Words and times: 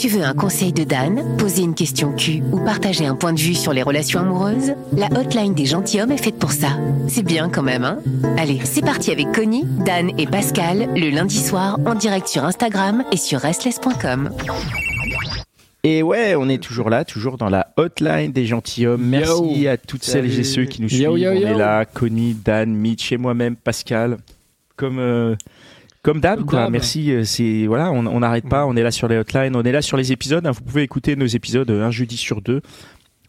Tu 0.00 0.08
veux 0.08 0.22
un 0.22 0.32
conseil 0.32 0.72
de 0.72 0.82
Dan, 0.82 1.36
poser 1.36 1.60
une 1.60 1.74
question 1.74 2.14
Q 2.14 2.42
ou 2.52 2.64
partager 2.64 3.04
un 3.04 3.14
point 3.14 3.34
de 3.34 3.38
vue 3.38 3.54
sur 3.54 3.74
les 3.74 3.82
relations 3.82 4.20
amoureuses? 4.20 4.72
La 4.96 5.08
hotline 5.14 5.52
des 5.52 5.66
gentilshommes 5.66 6.10
est 6.10 6.16
faite 6.16 6.38
pour 6.38 6.52
ça. 6.52 6.68
C'est 7.06 7.22
bien 7.22 7.50
quand 7.50 7.62
même, 7.62 7.84
hein? 7.84 7.98
Allez, 8.38 8.60
c'est 8.64 8.80
parti 8.80 9.10
avec 9.10 9.30
Connie, 9.32 9.66
Dan 9.84 10.10
et 10.18 10.26
Pascal, 10.26 10.88
le 10.96 11.10
lundi 11.10 11.36
soir 11.36 11.78
en 11.84 11.94
direct 11.94 12.28
sur 12.28 12.46
Instagram 12.46 13.04
et 13.12 13.18
sur 13.18 13.40
restless.com. 13.40 14.30
Et 15.84 16.02
ouais, 16.02 16.34
on 16.34 16.48
est 16.48 16.62
toujours 16.62 16.88
là, 16.88 17.04
toujours 17.04 17.36
dans 17.36 17.50
la 17.50 17.74
hotline 17.76 18.32
des 18.32 18.46
gentilshommes. 18.46 19.04
Merci 19.04 19.68
à 19.68 19.76
toutes 19.76 20.04
celles 20.04 20.40
et 20.40 20.44
ceux 20.44 20.64
qui 20.64 20.80
nous 20.80 20.88
suivent. 20.88 21.02
Yo, 21.02 21.16
yo, 21.18 21.30
on 21.32 21.34
yo. 21.34 21.46
est 21.46 21.54
là, 21.54 21.84
Connie, 21.84 22.32
Dan, 22.42 22.72
Mitch 22.74 23.12
et 23.12 23.18
moi-même, 23.18 23.54
Pascal. 23.54 24.16
Comme 24.76 24.98
euh, 24.98 25.36
comme 26.02 26.20
d'hab. 26.20 26.44
Merci. 26.70 27.12
euh, 27.12 27.24
C'est 27.24 27.66
voilà, 27.66 27.90
on 27.92 28.20
n'arrête 28.20 28.48
pas. 28.48 28.66
On 28.66 28.76
est 28.76 28.82
là 28.82 28.90
sur 28.90 29.08
les 29.08 29.16
hotlines, 29.16 29.54
on 29.56 29.62
est 29.62 29.72
là 29.72 29.82
sur 29.82 29.96
les 29.96 30.12
épisodes. 30.12 30.46
hein. 30.46 30.50
Vous 30.52 30.62
pouvez 30.62 30.82
écouter 30.82 31.16
nos 31.16 31.26
épisodes 31.26 31.70
euh, 31.70 31.84
un 31.84 31.90
jeudi 31.90 32.16
sur 32.16 32.40
deux. 32.42 32.62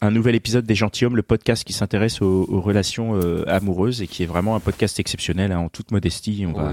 Un 0.00 0.10
nouvel 0.10 0.34
épisode 0.34 0.64
des 0.66 0.74
gentilshommes, 0.74 1.14
le 1.16 1.22
podcast 1.22 1.62
qui 1.62 1.72
s'intéresse 1.72 2.22
aux, 2.22 2.44
aux 2.48 2.60
relations 2.60 3.14
euh, 3.14 3.44
amoureuses 3.48 4.02
et 4.02 4.08
qui 4.08 4.24
est 4.24 4.26
vraiment 4.26 4.56
un 4.56 4.60
podcast 4.60 4.98
exceptionnel 4.98 5.52
hein, 5.52 5.58
en 5.58 5.68
toute 5.68 5.92
modestie. 5.92 6.44
On 6.48 6.52
va, 6.52 6.72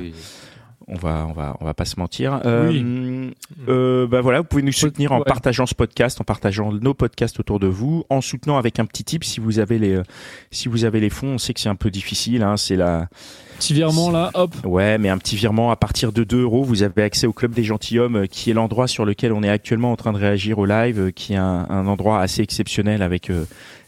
on 0.90 0.95
va, 0.95 1.26
on 1.30 1.34
va, 1.34 1.56
on 1.62 1.66
va 1.66 1.73
pas 1.73 1.86
se 1.86 2.00
mentir. 2.00 2.42
Euh, 2.45 3.30
euh, 3.68 4.08
bah 4.08 4.22
voilà, 4.22 4.40
vous 4.40 4.45
pouvez 4.48 4.62
nous 4.64 4.72
soutenir 4.72 5.12
en 5.12 5.20
Ouais. 5.20 5.23
partageant 5.26 5.66
ce 5.66 5.76
podcast, 5.76 6.20
en 6.20 6.23
partageant 6.23 6.72
nos 6.72 6.94
podcasts 6.94 7.40
autour 7.40 7.59
de 7.59 7.68
vous, 7.68 8.06
en 8.09 8.22
soutenant 8.22 8.58
avec 8.58 8.80
un 8.80 8.86
petit 8.86 9.04
tip 9.04 9.23
si 9.23 9.40
vous 9.40 9.59
avez 9.59 9.78
les, 9.80 9.94
euh, 9.96 10.04
si 10.52 10.68
vous 10.68 10.86
avez 10.86 11.00
les 11.00 11.09
fonds. 11.09 11.28
On 11.34 11.38
sait 11.38 11.54
que 11.54 11.59
c'est 11.59 11.70
un 11.70 11.76
peu 11.76 11.92
difficile, 11.92 12.42
hein, 12.44 12.58
c'est 12.58 12.76
la, 12.76 13.08
Petit 13.59 13.73
virement 13.73 14.09
là, 14.09 14.31
hop. 14.36 14.56
ouais, 14.66 14.98
mais 14.98 15.09
un 15.09 15.18
petit 15.18 15.36
virement 15.36 15.70
à 15.72 15.76
partir 15.76 16.12
de 16.14 16.23
2 16.23 16.42
euros, 16.44 16.64
vous 16.64 16.81
avez 16.84 17.03
accès 17.03 17.28
au 17.28 17.34
club 17.34 17.52
des 17.53 17.64
gentilshommes, 17.64 18.16
euh, 18.16 18.26
qui 18.26 18.50
est 18.50 18.53
l'endroit 18.53 18.88
sur 18.88 19.06
lequel 19.06 19.34
on 19.34 19.44
est 19.44 19.50
actuellement 19.50 19.92
en 19.92 19.96
train 19.98 20.14
de 20.14 20.18
réagir 20.18 20.59
au 20.59 20.66
live, 20.66 21.12
qui 21.14 21.34
est 21.34 21.38
un, 21.38 21.68
un 21.70 21.86
endroit 21.88 22.22
assez 22.22 22.42
exceptionnel 22.42 23.02
avec 23.02 23.30
euh, 23.30 23.46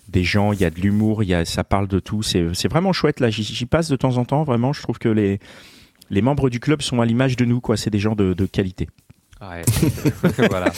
des 0.10 0.24
gens, 0.26 0.52
il 0.52 0.60
y 0.60 0.66
a 0.66 0.70
de 0.70 0.80
l'humour, 0.82 1.24
il 1.24 1.30
y 1.30 1.34
a, 1.34 1.46
ça 1.46 1.64
parle 1.64 1.88
de 1.88 2.00
tout. 2.00 2.22
C'est, 2.22 2.46
c'est 2.54 2.68
vraiment 2.70 2.92
chouette. 2.92 3.22
Là, 3.22 3.30
j'y, 3.30 3.44
j'y 3.44 3.66
passe 3.66 3.88
de 3.88 3.96
temps 3.96 4.18
en 4.18 4.26
temps. 4.26 4.44
Vraiment, 4.44 4.74
je 4.74 4.82
trouve 4.82 5.00
que 5.00 5.08
les, 5.08 5.40
les 6.12 6.22
membres 6.22 6.50
du 6.50 6.60
club 6.60 6.82
sont 6.82 7.02
à 7.02 7.06
l'image 7.06 7.36
de 7.38 7.46
nous, 7.46 7.62
quoi. 7.62 7.78
C'est 7.78 7.90
des 7.90 7.98
gens 8.00 8.14
de, 8.16 8.34
de 8.34 8.46
qualité. 8.46 8.88
Ouais. 9.42 9.64
voilà. 10.50 10.72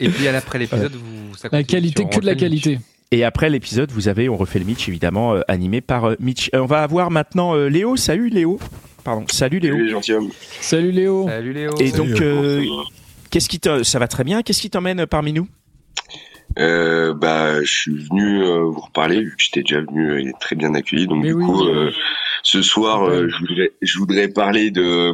Et 0.00 0.08
puis 0.10 0.28
à 0.28 0.32
l'après 0.32 0.58
l'épisode, 0.58 0.92
vous 0.92 1.34
ça 1.36 1.48
La 1.50 1.62
qualité, 1.62 2.04
que 2.04 2.20
de 2.20 2.26
la 2.26 2.32
Mitch. 2.32 2.40
qualité. 2.40 2.78
Et 3.12 3.24
après 3.24 3.48
l'épisode, 3.48 3.90
vous 3.92 4.08
avez 4.08 4.28
On 4.28 4.36
refait 4.36 4.58
le 4.58 4.64
Mitch, 4.66 4.88
évidemment, 4.88 5.34
euh, 5.34 5.40
animé 5.48 5.80
par 5.80 6.04
euh, 6.10 6.14
Mitch. 6.20 6.50
Euh, 6.54 6.60
on 6.60 6.66
va 6.66 6.82
avoir 6.82 7.10
maintenant 7.10 7.54
euh, 7.54 7.68
Léo. 7.68 7.96
Salut 7.96 8.28
Léo. 8.28 8.58
Pardon. 9.02 9.24
Salut 9.30 9.60
Léo. 9.60 9.72
Salut 9.72 9.84
les 9.86 9.90
gentilshommes. 9.92 10.30
Salut 10.60 10.92
Léo. 10.92 11.26
Salut 11.26 11.52
Léo. 11.54 11.72
Et 11.80 11.88
Salut, 11.88 12.12
donc, 12.12 12.68
qu'est-ce 13.30 13.48
qui 13.48 13.60
te, 13.60 13.82
ça 13.82 13.98
va 13.98 14.08
très 14.08 14.24
bien. 14.24 14.42
Qu'est-ce 14.42 14.60
qui 14.60 14.68
t'emmène 14.68 15.06
parmi 15.06 15.32
nous? 15.32 15.48
Euh, 16.58 17.14
bah, 17.14 17.62
je 17.62 17.70
suis 17.70 18.04
venu 18.08 18.42
euh, 18.42 18.64
vous 18.64 18.80
reparler 18.80 19.22
vu 19.22 19.36
que 19.36 19.42
j'étais 19.42 19.62
déjà 19.62 19.80
venu 19.80 20.10
euh, 20.10 20.18
et 20.20 20.32
très 20.40 20.56
bien 20.56 20.74
accueilli. 20.74 21.06
Donc 21.06 21.22
Mais 21.22 21.28
du 21.28 21.34
oui. 21.34 21.44
coup, 21.44 21.64
euh, 21.64 21.92
ce 22.42 22.60
soir, 22.62 23.04
euh, 23.04 23.28
je 23.28 23.38
voudrais, 23.38 23.72
je 23.82 23.98
voudrais 23.98 24.28
parler 24.28 24.70
de 24.70 25.12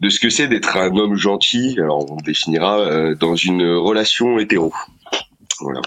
de 0.00 0.08
ce 0.08 0.20
que 0.20 0.30
c'est 0.30 0.48
d'être 0.48 0.76
un 0.76 0.94
homme 0.96 1.16
gentil. 1.16 1.76
Alors 1.78 2.10
on 2.10 2.16
définira 2.16 2.78
euh, 2.78 3.14
dans 3.14 3.34
une 3.34 3.64
relation 3.64 4.38
hétéro. 4.38 4.72
Voilà. 5.60 5.80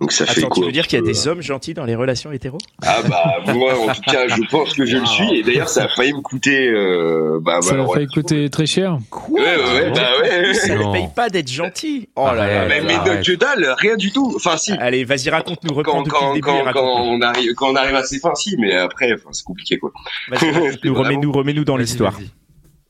Donc 0.00 0.12
ça 0.12 0.26
fait 0.26 0.40
Attends, 0.40 0.48
quoi 0.48 0.62
tu 0.62 0.66
veux 0.66 0.72
dire 0.72 0.86
qu'il 0.86 0.98
y 0.98 1.02
a 1.02 1.04
euh, 1.04 1.06
des 1.06 1.26
hommes 1.26 1.42
gentils 1.42 1.74
dans 1.74 1.84
les 1.84 1.96
relations 1.96 2.30
hétéro 2.30 2.58
Ah 2.82 3.00
bah 3.02 3.52
moi 3.52 3.74
en 3.78 3.92
tout 3.92 4.00
cas 4.02 4.28
je 4.28 4.42
pense 4.48 4.74
que 4.74 4.86
je 4.86 4.96
le 4.96 5.06
suis 5.06 5.38
et 5.38 5.42
d'ailleurs 5.42 5.68
ça 5.68 5.84
a 5.84 5.88
failli 5.88 6.12
me 6.12 6.20
coûter 6.20 6.68
euh, 6.68 7.40
bah 7.42 7.60
Ça 7.60 7.74
voilà, 7.74 7.90
a 7.90 7.94
fait 7.94 8.06
coûter 8.06 8.48
très 8.48 8.66
cher. 8.66 8.98
Ouais 9.28 9.40
ouais, 9.40 9.56
ouais, 9.56 9.90
bah 9.90 10.10
ouais. 10.22 10.54
Ça 10.54 10.76
ne 10.76 10.92
paye 10.92 11.08
pas 11.14 11.28
d'être 11.28 11.50
gentil. 11.50 12.08
Oh 12.14 12.26
là 12.26 12.46
là. 12.46 12.66
Mais, 12.68 12.80
mais 12.80 12.94
de 12.98 13.24
que 13.24 13.32
dalle, 13.36 13.74
rien 13.78 13.96
du 13.96 14.12
tout. 14.12 14.32
Enfin 14.36 14.56
si. 14.56 14.72
Allez, 14.72 15.04
vas-y, 15.04 15.30
raconte-nous, 15.30 15.74
reprends 15.74 15.92
Quand, 15.92 16.02
depuis 16.02 16.10
quand, 16.12 16.28
le 16.28 16.34
début 16.62 16.72
quand, 16.72 17.02
on 17.02 17.20
arrive 17.20 17.54
quand 17.54 17.72
on 17.72 17.76
arrive 17.76 17.96
à 17.96 18.04
ses 18.04 18.20
fins 18.20 18.34
si 18.36 18.56
mais 18.56 18.74
après 18.76 19.12
c'est 19.32 19.44
compliqué 19.44 19.78
quoi. 19.78 19.92
Raconte-nous, 20.30 20.60
Vraiment. 20.94 20.98
remets-nous, 21.00 21.32
remets-nous 21.32 21.64
dans 21.64 21.76
l'histoire. 21.76 22.18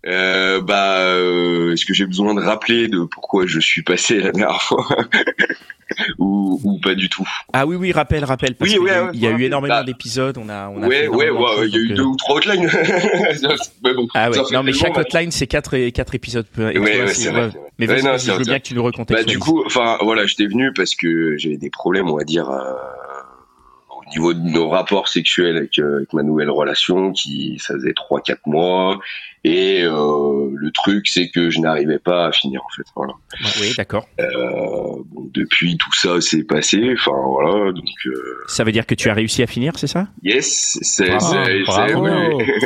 Euh, 0.06 0.60
bah, 0.62 1.00
euh, 1.00 1.72
est-ce 1.74 1.84
que 1.84 1.92
j'ai 1.92 2.06
besoin 2.06 2.34
de 2.34 2.40
rappeler 2.40 2.88
de 2.88 3.00
pourquoi 3.04 3.46
je 3.46 3.60
suis 3.60 3.82
passé 3.82 4.18
la 4.20 4.32
dernière 4.32 4.62
fois 4.62 4.86
ou, 6.18 6.58
ou 6.64 6.78
pas 6.80 6.94
du 6.94 7.08
tout? 7.10 7.28
Ah 7.52 7.66
oui, 7.66 7.76
oui, 7.76 7.92
rappelle, 7.92 8.24
rappelle. 8.24 8.54
Parce 8.54 8.70
Oui, 8.70 8.78
qu'il 8.78 8.86
y 8.86 8.90
a 8.90 9.04
ouais, 9.04 9.10
il 9.12 9.20
y 9.20 9.26
a 9.26 9.30
eu 9.30 9.42
énormément 9.42 9.74
Bah, 9.74 9.82
d'épisodes. 9.84 10.38
On 10.38 10.48
a, 10.48 10.68
on 10.68 10.82
a 10.82 10.86
Ouais, 10.86 11.06
ouais, 11.08 11.28
ouais, 11.30 11.68
il 11.68 11.74
y 11.74 11.76
a 11.76 11.80
eu 11.80 11.88
deux 11.88 12.02
euh, 12.02 12.06
ou 12.06 12.16
trois 12.16 12.36
hotlines. 12.38 12.66
mais 13.84 13.94
bon, 13.94 14.08
Ah 14.14 14.30
ouais, 14.30 14.38
non 14.52 14.62
mais 14.62 14.72
chaque 14.72 14.96
hotline 14.96 15.30
c'est 15.30 15.46
quatre, 15.46 15.74
et- 15.74 15.92
quatre 15.92 16.14
épisodes. 16.14 16.46
Et 16.58 16.78
Ouais, 16.78 17.06
c'est- 17.08 17.30
vrai. 17.30 17.50
Mais 17.78 17.86
vas-y, 17.86 18.18
je 18.18 18.32
veux 18.32 18.44
bien 18.44 18.58
que 18.58 18.64
tu 18.64 18.74
nous 18.74 18.82
Bah, 18.82 18.86
recontextualises. 18.86 19.32
du 19.32 19.38
coup, 19.38 19.62
enfin, 19.66 19.98
voilà, 20.02 20.26
j'étais 20.26 20.46
venu 20.46 20.72
parce 20.72 20.94
que 20.94 21.36
j'avais 21.38 21.56
des 21.56 21.70
problèmes, 21.70 22.08
on 22.10 22.16
va 22.16 22.24
dire, 22.24 22.48
euh, 22.50 22.72
niveau 24.10 24.34
de 24.34 24.40
nos 24.40 24.68
rapports 24.68 25.08
sexuels 25.08 25.56
avec, 25.56 25.78
euh, 25.78 25.96
avec 25.98 26.12
ma 26.12 26.22
nouvelle 26.22 26.50
relation, 26.50 27.12
qui 27.12 27.58
ça 27.60 27.74
faisait 27.74 27.94
trois, 27.94 28.20
quatre 28.20 28.46
mois, 28.46 28.98
et 29.44 29.82
euh, 29.82 30.50
le 30.54 30.70
truc, 30.72 31.08
c'est 31.08 31.28
que 31.30 31.48
je 31.50 31.60
n'arrivais 31.60 31.98
pas 31.98 32.26
à 32.26 32.32
finir, 32.32 32.60
en 32.64 32.68
fait. 32.76 32.82
Voilà. 32.94 33.14
Oui, 33.60 33.72
d'accord. 33.76 34.06
Euh, 34.20 34.26
bon, 35.06 35.28
depuis 35.32 35.76
tout 35.78 35.92
ça 35.94 36.20
s'est 36.20 36.44
passé, 36.44 36.94
enfin 36.98 37.16
voilà, 37.24 37.72
donc 37.72 37.84
euh, 38.06 38.44
Ça 38.48 38.64
veut 38.64 38.72
dire 38.72 38.86
que 38.86 38.94
tu 38.94 39.08
as 39.08 39.14
réussi 39.14 39.42
à 39.42 39.46
finir, 39.46 39.72
c'est 39.76 39.86
ça? 39.86 40.08
Yes, 40.22 40.78
c'est. 40.82 41.08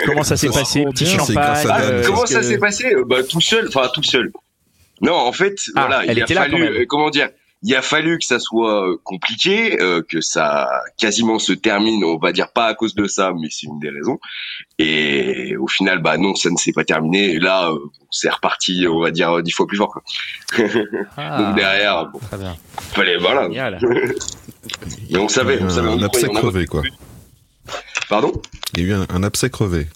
Comment 0.07 0.23
ça 0.23 0.37
s'est 0.37 0.49
passé 0.49 0.85
c'est 0.85 0.85
Petit 0.91 1.07
champagne 1.07 1.37
Ah, 1.69 2.01
comment 2.07 2.27
ça 2.27 2.41
que- 2.41 2.47
s'est 2.47 2.59
passé? 2.59 2.95
Bah 3.07 3.23
tout 3.23 3.41
seul, 3.41 3.69
enfin 3.69 3.89
tout 3.95 4.03
seul. 4.03 4.33
Non, 5.01 5.15
en 5.15 5.33
fait, 5.33 5.55
Ah, 5.77 5.87
voilà, 5.87 6.05
elle 6.07 6.17
il 6.19 6.21
a 6.21 6.25
était 6.25 6.35
là, 6.35 6.43
fallu, 6.43 6.53
quand 6.53 6.59
même. 6.59 6.73
euh, 6.73 6.85
comment 6.89 7.11
dire, 7.11 7.29
il 7.65 7.75
a 7.75 7.81
fallu 7.83 8.19
que 8.19 8.25
ça 8.27 8.39
soit 8.39 8.87
euh, 8.87 8.97
compliqué, 9.05 9.81
euh, 9.81 10.03
que 10.07 10.21
ça 10.21 10.69
quasiment 10.99 11.39
se 11.39 11.55
termine, 11.55 12.05
on 12.05 12.19
va 12.19 12.33
dire 12.33 12.53
pas 12.53 12.67
à 12.67 12.75
cause 12.75 12.95
de 12.95 13.07
ça, 13.07 13.33
mais 13.41 13.49
c'est 13.51 13.67
une 13.67 13.79
des 13.79 13.89
raisons. 13.89 14.19
Et 14.79 15.57
au 15.57 15.67
final, 15.67 16.01
bah 16.03 16.19
non, 16.19 16.35
ça 16.35 16.51
ne 16.51 16.57
s'est 16.57 16.73
pas 16.73 16.85
terminé. 16.85 17.33
Et 17.33 17.39
là, 17.39 17.71
euh, 17.71 17.79
c'est 18.11 18.29
reparti, 18.29 18.87
on 18.87 19.01
va 19.01 19.11
dire 19.11 19.43
dix 19.43 19.53
fois 19.53 19.67
plus 19.67 19.79
fort. 19.79 19.91
Quoi. 19.93 20.03
Ah, 21.17 21.43
Donc 21.43 21.57
derrière, 21.57 22.07
bon, 22.07 22.19
Très 22.19 22.37
bien. 22.39 22.57
fallait, 22.93 23.17
voilà. 23.17 23.49
Mais 23.49 25.19
on 25.19 25.29
savait, 25.29 25.63
on 25.63 25.71
savait. 25.71 25.89
on 25.89 25.93
un 25.93 26.01
y 26.01 26.05
abcès 26.05 26.29
crevé, 26.29 26.67
quoi. 26.67 26.83
Pardon? 28.11 28.33
Il 28.77 28.83
y 28.83 28.85
a 28.85 28.89
eu 28.89 28.93
un, 28.93 29.07
un 29.09 29.23
abcès 29.23 29.49
crevé. 29.49 29.87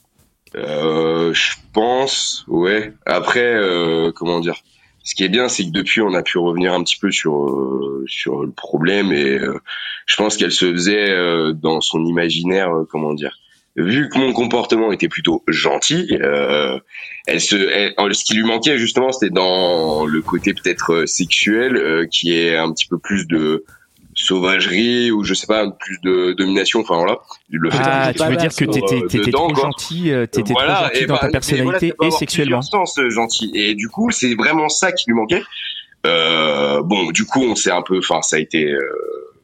Euh, 0.55 1.35
je 1.35 1.53
pense, 1.73 2.45
ouais. 2.49 2.95
Après, 3.05 3.55
euh, 3.55 4.11
comment 4.15 4.41
dire? 4.41 4.63
Ce 5.09 5.15
qui 5.15 5.25
est 5.25 5.31
bien, 5.31 5.49
c'est 5.49 5.65
que 5.65 5.71
depuis, 5.71 6.03
on 6.03 6.13
a 6.13 6.23
pu 6.23 6.37
revenir 6.37 6.75
un 6.75 6.83
petit 6.83 6.99
peu 6.99 7.11
sur 7.11 7.35
euh, 7.49 8.05
sur 8.07 8.43
le 8.45 8.51
problème 8.51 9.11
et 9.11 9.39
euh, 9.39 9.59
je 10.05 10.17
pense 10.17 10.37
qu'elle 10.37 10.53
se 10.53 10.71
faisait 10.71 11.09
euh, 11.09 11.55
dans 11.55 11.81
son 11.81 12.05
imaginaire, 12.05 12.71
euh, 12.75 12.85
comment 12.91 13.15
dire. 13.15 13.39
Vu 13.75 14.11
que 14.11 14.19
mon 14.19 14.35
comportement 14.35 14.93
était 14.93 15.09
plutôt 15.09 15.43
gentil, 15.49 16.19
euh, 16.21 16.79
elle 17.27 17.41
se, 17.41 17.57
elle- 17.57 17.95
ce 18.15 18.23
qui 18.23 18.35
lui 18.35 18.43
manquait 18.45 18.77
justement, 18.77 19.11
c'était 19.11 19.33
dans 19.33 20.05
le 20.05 20.21
côté 20.21 20.53
peut-être 20.53 20.93
euh, 20.93 21.07
sexuel, 21.07 22.07
qui 22.11 22.35
est 22.39 22.55
un 22.55 22.71
petit 22.71 22.87
peu 22.87 22.99
plus 22.99 23.27
de 23.27 23.65
sauvagerie 24.23 25.11
ou 25.11 25.25
je 25.25 25.35
sais 25.35 25.47
pas, 25.47 25.71
plus 25.71 25.99
de 26.03 26.33
domination. 26.33 26.81
Enfin 26.81 26.97
voilà, 26.97 27.19
le 27.51 27.71
fait 27.71 27.79
Ah, 27.83 28.13
tu 28.15 28.23
veux 28.25 28.37
dire 28.37 28.55
que 28.55 28.65
euh, 28.65 28.69
t'étais 28.69 29.07
t'étais 29.07 29.31
trop 29.31 29.55
gentil, 29.55 30.11
euh, 30.11 30.27
t'étais 30.27 30.53
Voilà, 30.53 30.75
trop 30.75 30.85
gentil 30.87 31.07
dans 31.07 31.15
bah, 31.15 31.21
ta 31.21 31.29
et 31.29 31.33
personnalité 31.33 31.95
voilà, 31.99 32.15
et 32.15 32.19
sexuellement. 32.19 32.63
sens, 32.63 32.99
euh, 32.99 33.11
gentil. 33.11 33.51
Et 33.55 33.75
du 33.75 33.89
coup, 33.89 34.11
c'est 34.11 34.35
vraiment 34.35 34.69
ça 34.69 34.93
qui 34.93 35.05
lui 35.09 35.15
manquait. 35.15 35.43
Euh, 36.07 36.83
bon, 36.83 37.11
du 37.11 37.25
coup, 37.25 37.43
on 37.43 37.55
s'est 37.55 37.71
un 37.71 37.83
peu, 37.83 37.99
enfin, 37.99 38.23
ça 38.23 38.37
a 38.37 38.39
été 38.39 38.65
euh, 38.71 38.81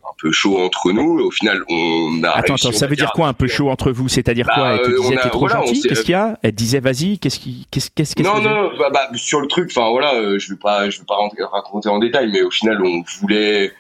un 0.05 0.12
peu 0.21 0.31
chaud 0.32 0.59
entre 0.59 0.93
nous. 0.93 1.19
Au 1.20 1.31
final, 1.31 1.62
on 1.69 2.23
a. 2.23 2.31
Attends, 2.31 2.55
réussi, 2.55 2.69
attends, 2.69 2.77
ça 2.79 2.87
veut 2.87 2.97
dire 2.97 3.12
quoi 3.12 3.29
un 3.29 3.32
peu 3.32 3.47
chaud 3.49 3.70
entre 3.70 3.91
vous? 3.91 4.09
C'est-à-dire 4.09 4.47
Bah, 4.47 4.55
quoi? 4.55 4.69
Elle 4.75 4.82
te 4.82 4.91
euh, 4.91 5.00
disait 5.00 5.17
t'es 5.23 5.31
trop 5.31 5.41
voilà, 5.41 5.65
gentil? 5.67 5.82
Qu'est-ce 5.82 6.03
qu'il 6.03 6.12
y 6.12 6.15
a? 6.15 6.38
Elle 6.43 6.53
te 6.53 6.56
disait 6.56 6.81
vas-y, 6.81 7.19
qu'est-ce 7.19 7.38
qui, 7.41 7.67
qu'est-ce, 7.70 7.91
qu'est-ce, 7.91 8.20
Non, 8.23 8.41
non, 8.41 8.70
bah, 8.79 8.91
bah, 8.93 9.09
sur 9.15 9.41
le 9.41 9.49
truc, 9.49 9.70
enfin 9.75 9.91
voilà, 9.91 10.15
euh, 10.15 10.38
je 10.38 10.50
vais 10.53 10.59
pas, 10.59 10.91
je 10.91 10.99
vais 11.00 11.05
pas 11.06 11.17
raconter 11.53 11.88
en 11.88 11.99
détail, 11.99 12.31
mais 12.32 12.43
au 12.43 12.50
final, 12.50 12.81
on 12.85 13.03
voulait 13.20 13.73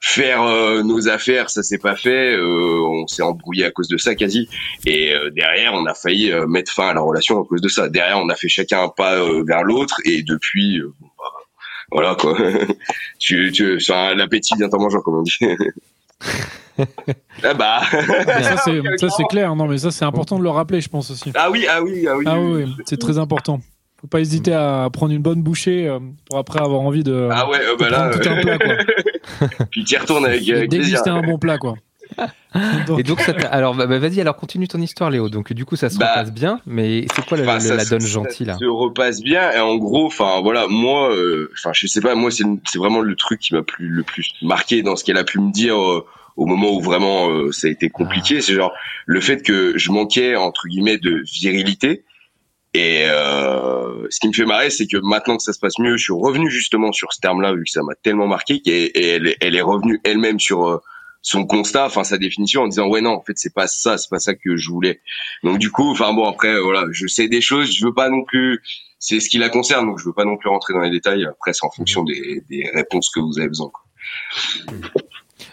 faire 0.00 0.42
euh, 0.42 0.82
nos 0.82 1.08
affaires, 1.08 1.50
ça 1.50 1.62
s'est 1.62 1.78
pas 1.78 1.94
fait. 1.94 2.34
euh, 2.34 2.80
on 2.80 3.06
s'est 3.06 3.22
embrouillé 3.22 3.66
à 3.66 3.70
cause 3.70 3.88
de 3.88 3.98
ça 3.98 4.14
quasi. 4.14 4.48
Et 4.86 5.12
euh, 5.12 5.30
derrière, 5.30 5.74
on 5.74 5.84
a 5.86 5.94
failli 5.94 6.32
euh, 6.32 6.46
mettre 6.46 6.72
fin 6.72 6.88
à 6.88 6.94
la 6.94 7.00
relation 7.02 7.40
à 7.40 7.44
cause 7.44 7.60
de 7.60 7.68
ça. 7.68 7.88
Derrière, 7.88 8.18
on 8.18 8.28
a 8.30 8.34
fait 8.34 8.48
chacun 8.48 8.82
un 8.84 8.88
pas 8.88 9.16
euh, 9.16 9.44
vers 9.46 9.62
l'autre. 9.62 9.96
Et 10.04 10.22
depuis, 10.22 10.78
euh, 10.78 10.92
bah, 11.00 11.24
voilà 11.92 12.14
quoi. 12.14 12.36
tu, 13.18 13.52
tu, 13.52 13.78
l'appétit 14.16 14.56
vient 14.56 14.70
en 14.70 14.80
mangeant, 14.80 15.00
comme 15.00 15.18
on 15.18 15.22
dit. 15.22 15.38
ah 17.42 17.54
bah. 17.54 17.82
Ça, 17.90 18.56
c'est 18.64 18.80
ça, 18.98 19.08
c'est 19.10 19.24
clair. 19.24 19.54
Non, 19.54 19.66
mais 19.66 19.78
ça, 19.78 19.90
c'est 19.90 20.04
important 20.04 20.38
de 20.38 20.44
le 20.44 20.50
rappeler, 20.50 20.80
je 20.80 20.88
pense 20.88 21.10
aussi. 21.10 21.30
Ah 21.34 21.50
oui, 21.50 21.66
ah 21.68 21.82
oui, 21.82 22.06
ah 22.08 22.16
oui. 22.16 22.24
Ah 22.26 22.40
oui, 22.40 22.64
oui, 22.64 22.74
c'est 22.86 22.98
très 22.98 23.18
important. 23.18 23.60
Faut 24.00 24.06
pas 24.06 24.20
hésiter 24.20 24.52
à 24.54 24.88
prendre 24.92 25.12
une 25.12 25.20
bonne 25.22 25.42
bouchée 25.42 25.86
euh, 25.88 25.98
pour 26.28 26.38
après 26.38 26.60
avoir 26.60 26.80
envie 26.80 27.02
de, 27.04 27.28
Ah 27.30 27.48
ouais, 27.50 27.58
euh, 27.60 27.76
bah 27.78 27.90
là. 27.90 28.08
prendre 28.08 28.20
tout 28.22 28.28
un 28.28 28.38
euh, 28.38 28.40
plat, 28.40 28.58
quoi. 28.58 29.56
Puis 29.70 29.84
tu 29.84 29.94
y 29.94 29.98
retournes 29.98 30.24
avec, 30.24 30.48
avec 30.48 30.70
déguster 30.70 31.10
un 31.10 31.20
bon 31.22 31.38
plat, 31.38 31.58
quoi. 31.58 31.74
Donc, 32.86 32.98
Et 32.98 33.02
donc, 33.02 33.20
ça 33.20 33.32
alors, 33.52 33.74
bah, 33.74 33.86
bah, 33.86 33.98
vas-y, 33.98 34.20
alors 34.20 34.36
continue 34.36 34.66
ton 34.68 34.80
histoire, 34.80 35.10
Léo. 35.10 35.28
Donc, 35.28 35.52
du 35.52 35.64
coup, 35.64 35.76
ça 35.76 35.90
se 35.90 35.98
Bah, 35.98 36.10
repasse 36.14 36.32
bien, 36.32 36.60
mais 36.66 37.04
c'est 37.14 37.24
quoi 37.26 37.36
la, 37.36 37.44
Enfin, 37.44 37.52
la- 37.54 37.60
ça 37.84 37.90
donne 37.90 38.00
ça 38.00 38.06
gentille 38.08 38.46
là 38.46 38.56
se 38.58 38.64
repasse 38.64 39.20
bien 39.22 39.52
et 39.52 39.60
en 39.60 39.76
gros 39.76 40.06
enfin 40.06 40.40
voilà 40.42 40.66
moi 40.66 41.14
euh, 41.14 41.50
enfin 41.54 41.70
je 41.72 41.86
sais 41.86 42.00
pas 42.00 42.14
moi 42.16 42.30
c'est 42.32 42.44
c'est 42.64 42.78
vraiment 42.78 43.00
le 43.00 43.14
truc 43.14 43.38
qui 43.38 43.54
m'a 43.54 43.62
plus 43.62 43.86
le 43.88 44.02
plus 44.02 44.32
marqué 44.42 44.82
dans 44.82 44.96
ce 44.96 45.04
qu'elle 45.04 45.18
a 45.18 45.24
pu 45.24 45.38
me 45.38 45.52
dire 45.52 45.76
euh, 45.80 46.04
au 46.36 46.46
moment 46.46 46.72
où 46.72 46.80
vraiment 46.80 47.30
euh, 47.30 47.52
ça 47.52 47.68
a 47.68 47.70
été 47.70 47.88
compliqué 47.90 48.36
Ah. 48.38 48.42
c'est 48.42 48.54
genre 48.54 48.72
le 49.06 49.20
fait 49.20 49.42
que 49.42 49.78
je 49.78 49.92
manquais 49.92 50.34
entre 50.34 50.66
guillemets 50.66 50.98
de 50.98 51.22
virilité 51.32 52.02
et 52.74 53.04
euh, 53.06 53.69
ce 54.08 54.20
qui 54.20 54.28
me 54.28 54.32
fait 54.32 54.46
marrer 54.46 54.70
c'est 54.70 54.86
que 54.86 54.96
maintenant 55.02 55.36
que 55.36 55.42
ça 55.42 55.52
se 55.52 55.58
passe 55.58 55.78
mieux 55.78 55.96
je 55.96 56.04
suis 56.04 56.12
revenu 56.12 56.50
justement 56.50 56.92
sur 56.92 57.12
ce 57.12 57.20
terme 57.20 57.40
là 57.40 57.52
vu 57.52 57.64
que 57.64 57.70
ça 57.70 57.82
m'a 57.82 57.94
tellement 57.94 58.26
marqué 58.26 58.60
et, 58.64 59.08
elle, 59.10 59.26
est- 59.26 59.62
revenue 59.62 60.00
elle-même 60.04 60.40
sur 60.40 60.66
euh, 60.66 60.78
son 61.22 61.44
constat, 61.44 61.86
enfin 61.86 62.04
sa 62.04 62.18
définition, 62.18 62.62
en 62.62 62.68
disant 62.68 62.88
ouais 62.88 63.00
non 63.00 63.10
en 63.10 63.22
fait 63.22 63.34
c'est 63.36 63.52
pas 63.52 63.66
ça, 63.66 63.98
c'est 63.98 64.08
pas 64.08 64.18
ça 64.18 64.34
que 64.34 64.56
je 64.56 64.70
voulais. 64.70 65.00
Donc 65.42 65.58
du 65.58 65.70
coup, 65.70 65.90
enfin 65.90 66.12
bon 66.14 66.26
après 66.26 66.54
euh, 66.54 66.62
voilà, 66.62 66.86
je 66.92 67.06
sais 67.06 67.28
des 67.28 67.40
choses, 67.40 67.70
je 67.72 67.84
veux 67.84 67.94
pas 67.94 68.08
non 68.08 68.24
plus, 68.24 68.62
c'est 68.98 69.20
ce 69.20 69.28
qui 69.28 69.38
la 69.38 69.50
concerne, 69.50 69.86
donc 69.86 69.98
je 69.98 70.04
veux 70.04 70.14
pas 70.14 70.24
non 70.24 70.36
plus 70.36 70.48
rentrer 70.48 70.72
dans 70.72 70.80
les 70.80 70.90
détails. 70.90 71.26
Après 71.26 71.52
c'est 71.52 71.64
en 71.64 71.70
fonction 71.70 72.04
des, 72.04 72.42
réponses 72.72 73.10
que 73.10 73.20
vous 73.20 73.38
avez 73.38 73.48
besoin. 73.48 73.70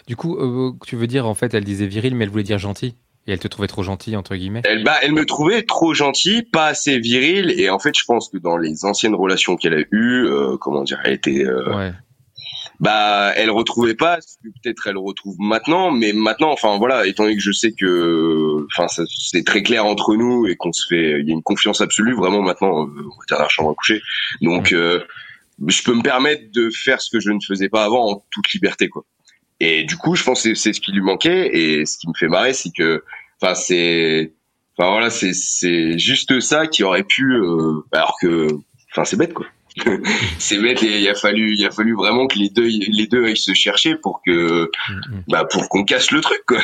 Du 0.06 0.16
coup, 0.16 0.38
euh, 0.38 0.72
tu 0.86 0.96
veux 0.96 1.06
dire, 1.06 1.26
en 1.26 1.34
fait, 1.34 1.52
elle 1.52 1.64
disait 1.64 1.86
viril, 1.86 2.14
mais 2.14 2.24
elle 2.24 2.30
voulait 2.30 2.42
dire 2.42 2.58
gentil? 2.58 2.94
Et 3.28 3.32
elle 3.32 3.38
te 3.38 3.46
trouvait 3.46 3.68
trop 3.68 3.82
gentil, 3.82 4.16
entre 4.16 4.34
guillemets? 4.34 4.62
Elle 4.64 4.82
bah 4.84 4.96
elle 5.02 5.12
me 5.12 5.26
trouvait 5.26 5.62
trop 5.62 5.92
gentille, 5.92 6.42
pas 6.42 6.66
assez 6.66 6.98
viril, 6.98 7.50
et 7.60 7.68
en 7.68 7.78
fait 7.78 7.94
je 7.94 8.04
pense 8.06 8.30
que 8.30 8.38
dans 8.38 8.56
les 8.56 8.86
anciennes 8.86 9.14
relations 9.14 9.56
qu'elle 9.56 9.74
a 9.74 9.82
eues, 9.92 10.24
euh, 10.26 10.56
comment 10.56 10.82
dire, 10.82 10.98
elle 11.04 11.12
était 11.12 11.44
euh, 11.44 11.76
Ouais. 11.76 11.92
bah 12.80 13.32
elle 13.36 13.50
retrouvait 13.50 13.94
pas 13.94 14.16
peut-être 14.62 14.86
elle 14.86 14.96
retrouve 14.96 15.34
maintenant 15.38 15.90
mais 15.90 16.12
maintenant 16.14 16.50
enfin 16.52 16.78
voilà 16.78 17.06
étant 17.06 17.24
donné 17.24 17.36
que 17.36 17.42
je 17.42 17.52
sais 17.52 17.72
que 17.72 18.66
enfin 18.72 18.86
c'est 18.88 19.44
très 19.44 19.62
clair 19.62 19.84
entre 19.84 20.14
nous 20.16 20.46
et 20.46 20.56
qu'on 20.56 20.72
se 20.72 20.86
fait 20.88 21.20
il 21.20 21.26
y 21.28 21.30
a 21.30 21.34
une 21.34 21.42
confiance 21.42 21.80
absolue 21.82 22.14
vraiment 22.14 22.40
maintenant 22.40 22.86
euh, 22.86 22.90
on 22.90 23.18
va 23.18 23.24
dire 23.28 23.36
dans 23.36 23.42
la 23.42 23.48
chambre 23.48 23.70
à 23.70 23.74
coucher 23.74 24.00
donc 24.40 24.70
je 24.72 25.82
peux 25.82 25.94
me 25.94 26.02
permettre 26.02 26.44
de 26.52 26.70
faire 26.70 27.00
ce 27.02 27.10
que 27.10 27.18
je 27.20 27.30
ne 27.30 27.40
faisais 27.46 27.68
pas 27.68 27.84
avant 27.84 28.12
en 28.12 28.24
toute 28.30 28.50
liberté 28.52 28.88
quoi 28.88 29.04
et 29.60 29.84
du 29.84 29.96
coup 29.96 30.14
je 30.14 30.24
pense 30.24 30.42
que 30.42 30.54
c'est 30.54 30.72
ce 30.72 30.80
qui 30.80 30.92
lui 30.92 31.00
manquait. 31.02 31.50
Et 31.56 31.86
ce 31.86 31.98
qui 31.98 32.08
me 32.08 32.14
fait 32.14 32.28
marrer 32.28 32.52
c'est 32.52 32.70
que 32.76 33.02
enfin 33.40 33.54
c'est 33.54 34.32
enfin 34.76 34.90
voilà 34.90 35.10
c'est 35.10 35.32
c'est 35.32 35.98
juste 35.98 36.40
ça 36.40 36.66
qui 36.66 36.82
aurait 36.84 37.04
pu 37.04 37.32
euh, 37.34 37.80
alors 37.92 38.16
que 38.20 38.48
enfin 38.92 39.04
c'est 39.04 39.16
bête 39.16 39.34
quoi. 39.34 39.46
C'est 40.40 40.58
bête 40.60 40.82
et 40.82 40.98
il 41.00 41.08
a 41.08 41.14
fallu 41.14 41.54
il 41.54 41.64
a 41.64 41.70
fallu 41.70 41.94
vraiment 41.94 42.26
que 42.26 42.36
les 42.36 42.48
deux 42.48 42.66
les 42.66 43.06
deux 43.06 43.24
aillent 43.26 43.36
se 43.36 43.54
chercher 43.54 43.94
pour 43.94 44.22
que 44.26 44.68
Mm, 44.90 45.20
bah 45.28 45.44
pour 45.48 45.68
qu'on 45.68 45.84
casse 45.84 46.10
le 46.10 46.20
truc 46.20 46.40
quoi. 46.48 46.58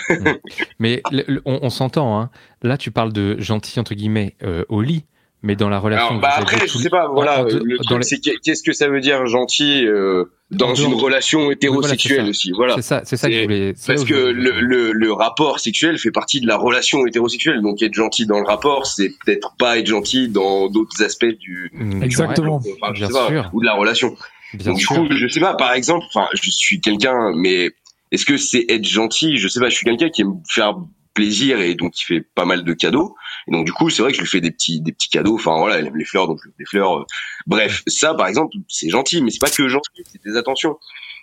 Mais 0.80 1.00
le- 1.12 1.22
le- 1.28 1.42
on, 1.44 1.60
on 1.62 1.70
s'entend, 1.70 2.18
hein. 2.20 2.30
Là, 2.62 2.76
tu 2.76 2.90
parles 2.90 3.12
de 3.12 3.36
gentil, 3.38 3.78
entre 3.78 3.94
guillemets, 3.94 4.34
euh, 4.42 4.64
au 4.68 4.80
lit, 4.82 5.04
mais 5.44 5.54
dans 5.54 5.68
la 5.68 5.78
relation. 5.78 6.08
Alors, 6.08 6.20
bah 6.20 6.30
après 6.36 6.66
je 6.66 6.76
sais 6.78 6.88
pas 6.90 7.06
voilà 7.08 7.42
en- 7.42 7.44
en- 7.44 7.46
le 7.62 7.76
dans 7.78 7.84
truc 7.84 7.98
les- 7.98 8.04
c'est 8.04 8.18
que- 8.20 8.36
qu'est-ce 8.42 8.62
que 8.64 8.72
ça 8.72 8.88
veut 8.88 9.00
dire 9.00 9.24
gentil 9.26 9.86
euh, 9.86 10.24
dans 10.50 10.70
En 10.70 10.74
une 10.74 10.94
relation 10.94 11.50
hétérosexuelle 11.52 12.16
voilà, 12.18 12.30
aussi 12.30 12.50
voilà 12.52 12.74
C'est 12.76 12.82
ça, 12.82 13.02
c'est 13.04 13.16
ça 13.16 13.28
que 13.28 13.34
je 13.34 13.42
voulais. 13.42 13.74
parce 13.86 14.04
que 14.04 14.14
je- 14.14 14.30
le, 14.30 14.60
le, 14.60 14.92
le 14.92 15.12
rapport 15.12 15.60
sexuel 15.60 15.98
fait 15.98 16.10
partie 16.10 16.40
de 16.40 16.46
la 16.46 16.56
relation 16.56 17.06
hétérosexuelle 17.06 17.60
donc 17.62 17.82
être 17.82 17.94
gentil 17.94 18.26
dans 18.26 18.40
le 18.40 18.46
rapport 18.46 18.86
c'est 18.86 19.10
peut-être 19.24 19.54
pas 19.58 19.78
être 19.78 19.86
gentil 19.86 20.28
dans 20.28 20.68
d'autres 20.68 21.02
aspects 21.02 21.24
du 21.26 21.70
Mm, 21.74 22.02
Exactement. 22.02 22.56
enfin, 22.56 22.92
je 22.94 23.00
Bien 23.06 23.08
pas, 23.10 23.26
sûr. 23.28 23.50
ou 23.52 23.60
de 23.60 23.66
la 23.66 23.74
relation 23.74 24.16
Bien 24.54 24.66
Donc, 24.68 24.78
du 24.78 24.84
sûr. 24.84 24.94
coup, 24.96 25.06
je 25.10 25.26
sais 25.26 25.40
pas, 25.40 25.54
par 25.54 25.72
exemple, 25.72 26.04
enfin, 26.14 26.28
je 26.32 26.48
suis 26.50 26.80
quelqu'un, 26.80 27.32
mais 27.34 27.70
est-ce 28.12 28.24
que 28.24 28.36
c'est 28.36 28.64
être 28.68 28.84
gentil? 28.84 29.36
Je 29.36 29.48
sais 29.48 29.58
pas, 29.58 29.68
je 29.68 29.74
suis 29.74 29.84
quelqu'un 29.84 30.10
qui 30.10 30.22
aime 30.22 30.34
faire 30.48 30.76
plaisir 31.14 31.60
et 31.60 31.74
donc 31.74 31.92
qui 31.92 32.04
fait 32.04 32.20
pas 32.20 32.44
mal 32.44 32.64
de 32.64 32.72
cadeaux. 32.74 33.14
Et 33.48 33.52
donc, 33.52 33.64
du 33.64 33.72
coup, 33.72 33.90
c'est 33.90 34.02
vrai 34.02 34.10
que 34.10 34.16
je 34.16 34.22
lui 34.22 34.28
fais 34.28 34.40
des 34.40 34.50
petits, 34.50 34.80
des 34.80 34.92
petits 34.92 35.08
cadeaux. 35.08 35.36
Enfin, 35.36 35.56
voilà, 35.58 35.78
elle 35.78 35.86
aime 35.86 35.96
les 35.96 36.04
fleurs, 36.04 36.26
donc 36.26 36.38
je 36.42 36.48
lui 36.48 36.52
fais 36.52 36.64
des 36.64 36.68
fleurs. 36.68 36.98
euh. 36.98 37.04
Bref, 37.46 37.82
ça, 37.86 38.14
par 38.14 38.26
exemple, 38.26 38.56
c'est 38.68 38.90
gentil, 38.90 39.22
mais 39.22 39.30
c'est 39.30 39.40
pas 39.40 39.50
que 39.50 39.68
gentil, 39.68 39.90
c'est 40.04 40.22
des 40.22 40.36
attentions. 40.36 40.76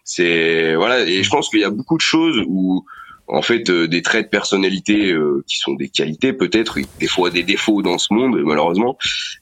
C'est, 0.03 0.75
voilà, 0.75 1.01
et 1.01 1.23
je 1.23 1.29
pense 1.29 1.49
qu'il 1.49 1.59
y 1.59 1.63
a 1.63 1.69
beaucoup 1.69 1.97
de 1.97 2.01
choses 2.01 2.43
où, 2.47 2.85
en 3.27 3.41
fait, 3.41 3.69
euh, 3.69 3.87
des 3.87 4.01
traits 4.01 4.25
de 4.25 4.29
personnalité 4.29 5.11
euh, 5.11 5.43
qui 5.47 5.57
sont 5.57 5.73
des 5.73 5.89
qualités 5.89 6.33
peut-être, 6.33 6.79
et 6.79 6.85
des 6.99 7.07
fois 7.07 7.29
des 7.29 7.43
défauts 7.43 7.81
dans 7.81 7.97
ce 7.97 8.13
monde, 8.13 8.41
malheureusement, 8.43 8.97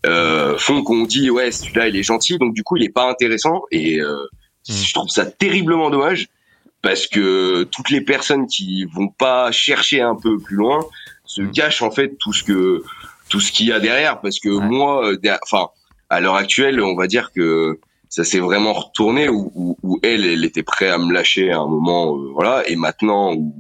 euh, 0.06 0.58
font 0.58 0.84
qu'on 0.84 1.04
dit 1.04 1.30
ouais 1.30 1.52
celui-là 1.52 1.90
il 1.90 1.96
est 1.98 2.04
gentil 2.04 2.38
donc 2.38 2.54
du 2.54 2.64
coup 2.64 2.78
il 2.78 2.84
est 2.84 2.94
pas 2.94 3.10
intéressant 3.10 3.64
et 3.70 4.00
euh, 4.00 4.16
je 4.68 4.94
trouve 4.94 5.10
ça 5.10 5.26
terriblement 5.26 5.90
dommage 5.90 6.28
parce 6.82 7.08
que 7.08 7.64
toutes 7.64 7.90
les 7.90 8.02
personnes 8.02 8.48
qui 8.48 8.86
vont 8.86 9.10
pas 9.10 9.52
chercher 9.52 10.02
un 10.02 10.16
peu 10.16 10.38
plus 10.40 10.56
loin 10.56 10.80
se 11.26 11.42
Mm. 11.42 11.52
cachent 11.52 11.82
en 11.82 11.92
fait 11.92 12.18
tout 12.18 12.34
ce 12.34 12.44
que 12.44 12.84
tout 13.30 13.40
ce 13.40 13.52
qu'il 13.52 13.68
y 13.68 13.72
a 13.72 13.80
derrière. 13.80 14.22
Parce 14.22 14.40
que 14.40 14.50
moi 14.50 15.12
euh, 15.12 15.18
enfin 15.44 15.70
à 16.10 16.20
l'heure 16.20 16.36
actuelle 16.36 16.82
on 16.82 16.96
va 16.96 17.08
dire 17.08 17.32
que 17.32 17.80
ça 18.10 18.24
s'est 18.24 18.40
vraiment 18.40 18.74
retourné 18.74 19.30
où, 19.30 19.52
où, 19.54 19.78
où 19.84 20.00
elle 20.02 20.26
elle 20.26 20.44
était 20.44 20.64
prête 20.64 20.92
à 20.92 20.98
me 20.98 21.14
lâcher 21.14 21.52
à 21.52 21.60
un 21.60 21.68
moment 21.68 22.18
euh, 22.18 22.32
voilà. 22.34 22.68
Et 22.68 22.76
maintenant 22.76 23.34
où, 23.34 23.56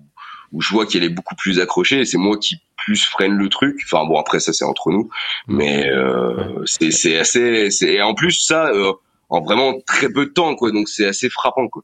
où 0.51 0.62
je 0.62 0.69
vois 0.69 0.86
qu'elle 0.88 1.04
est 1.04 1.10
beaucoup 1.10 1.36
plus 1.36 1.60
accrochée 1.60 2.06
c'est 2.06 2.18
moi 2.18 2.38
qui 2.38 2.57
plus 2.77 3.06
freine 3.06 3.36
le 3.38 3.50
truc. 3.50 3.81
Enfin 3.83 4.06
bon 4.06 4.18
après 4.19 4.39
ça 4.39 4.54
c'est 4.54 4.65
entre 4.65 4.89
nous. 4.92 5.10
Mais 5.48 5.88
euh, 5.89 6.63
c'est 6.65 6.92
c'est 6.92 7.18
assez 7.19 7.69
c'est 7.69 7.94
et 7.95 8.01
en 8.01 8.15
plus 8.15 8.31
ça 8.31 8.68
euh, 8.68 8.94
en 9.29 9.41
vraiment 9.41 9.79
très 9.85 10.09
peu 10.09 10.25
de 10.25 10.31
temps 10.31 10.55
quoi 10.55 10.71
donc 10.71 10.89
c'est 10.89 11.05
assez 11.05 11.29
frappant 11.29 11.67
quoi 11.67 11.81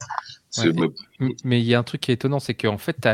Ouais. 0.58 0.88
Mais 1.44 1.60
il 1.60 1.66
y 1.66 1.76
a 1.76 1.80
un 1.80 1.84
truc 1.84 2.02
qui 2.02 2.12
est 2.12 2.14
étonnant, 2.14 2.40
c'est 2.40 2.54
qu'en 2.54 2.78
fait, 2.78 3.08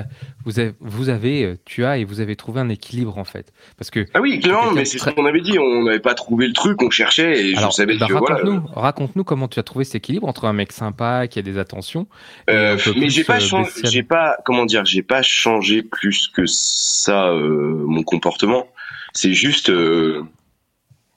vous 0.46 0.60
avez, 0.60 0.74
vous 0.80 1.10
avez, 1.10 1.44
euh, 1.44 1.58
tu 1.66 1.86
as 1.86 1.98
et 1.98 2.04
vous 2.04 2.20
avez 2.20 2.36
trouvé 2.36 2.60
un 2.60 2.70
équilibre 2.70 3.18
en 3.18 3.24
fait, 3.24 3.52
parce 3.78 3.90
que. 3.90 4.06
ah 4.14 4.22
oui 4.22 4.40
clairement 4.40 4.72
mais 4.72 4.86
c'est 4.86 4.98
ce 4.98 5.04
très- 5.06 5.14
qu'on 5.14 5.26
avait 5.26 5.42
dit 5.42 5.58
on 5.60 5.84
n'avait 5.84 6.00
pas 6.00 6.14
trouvé 6.14 6.48
le 6.48 6.54
truc 6.54 6.82
on 6.82 6.90
cherchait 6.90 7.48
et 7.50 7.58
Alors, 7.58 7.72
je 7.72 7.76
savais 7.76 7.98
bah, 7.98 8.08
que 8.08 8.14
voilà 8.14 8.36
raconte-nous, 8.36 8.64
raconte-nous 8.76 9.24
comment 9.24 9.48
tu 9.48 9.60
as 9.60 9.64
trouvé 9.64 9.86
cet 9.86 9.96
équilibre 9.96 10.28
entre 10.28 10.46
un 10.46 10.54
mec 10.54 10.72
sympa 10.72 11.28
qui 11.28 11.40
a 11.40 11.42
des 11.42 11.58
attentions. 11.58 12.08
Euh, 12.50 12.78
mais 12.96 13.10
j'ai 13.10 13.24
pas 13.24 13.38
euh, 13.38 13.40
changé, 13.40 13.72
j'ai 13.84 14.04
pas 14.04 14.38
comment 14.46 14.66
dire, 14.66 14.86
j'ai 14.86 15.04
pas 15.04 15.22
changé 15.22 15.84
plus 15.84 16.28
que 16.28 16.46
ça 16.46 17.30
euh, 17.30 17.84
mon 17.88 18.04
comportement. 18.04 18.68
C'est 19.14 19.34
juste 19.34 19.70
euh, 19.70 20.24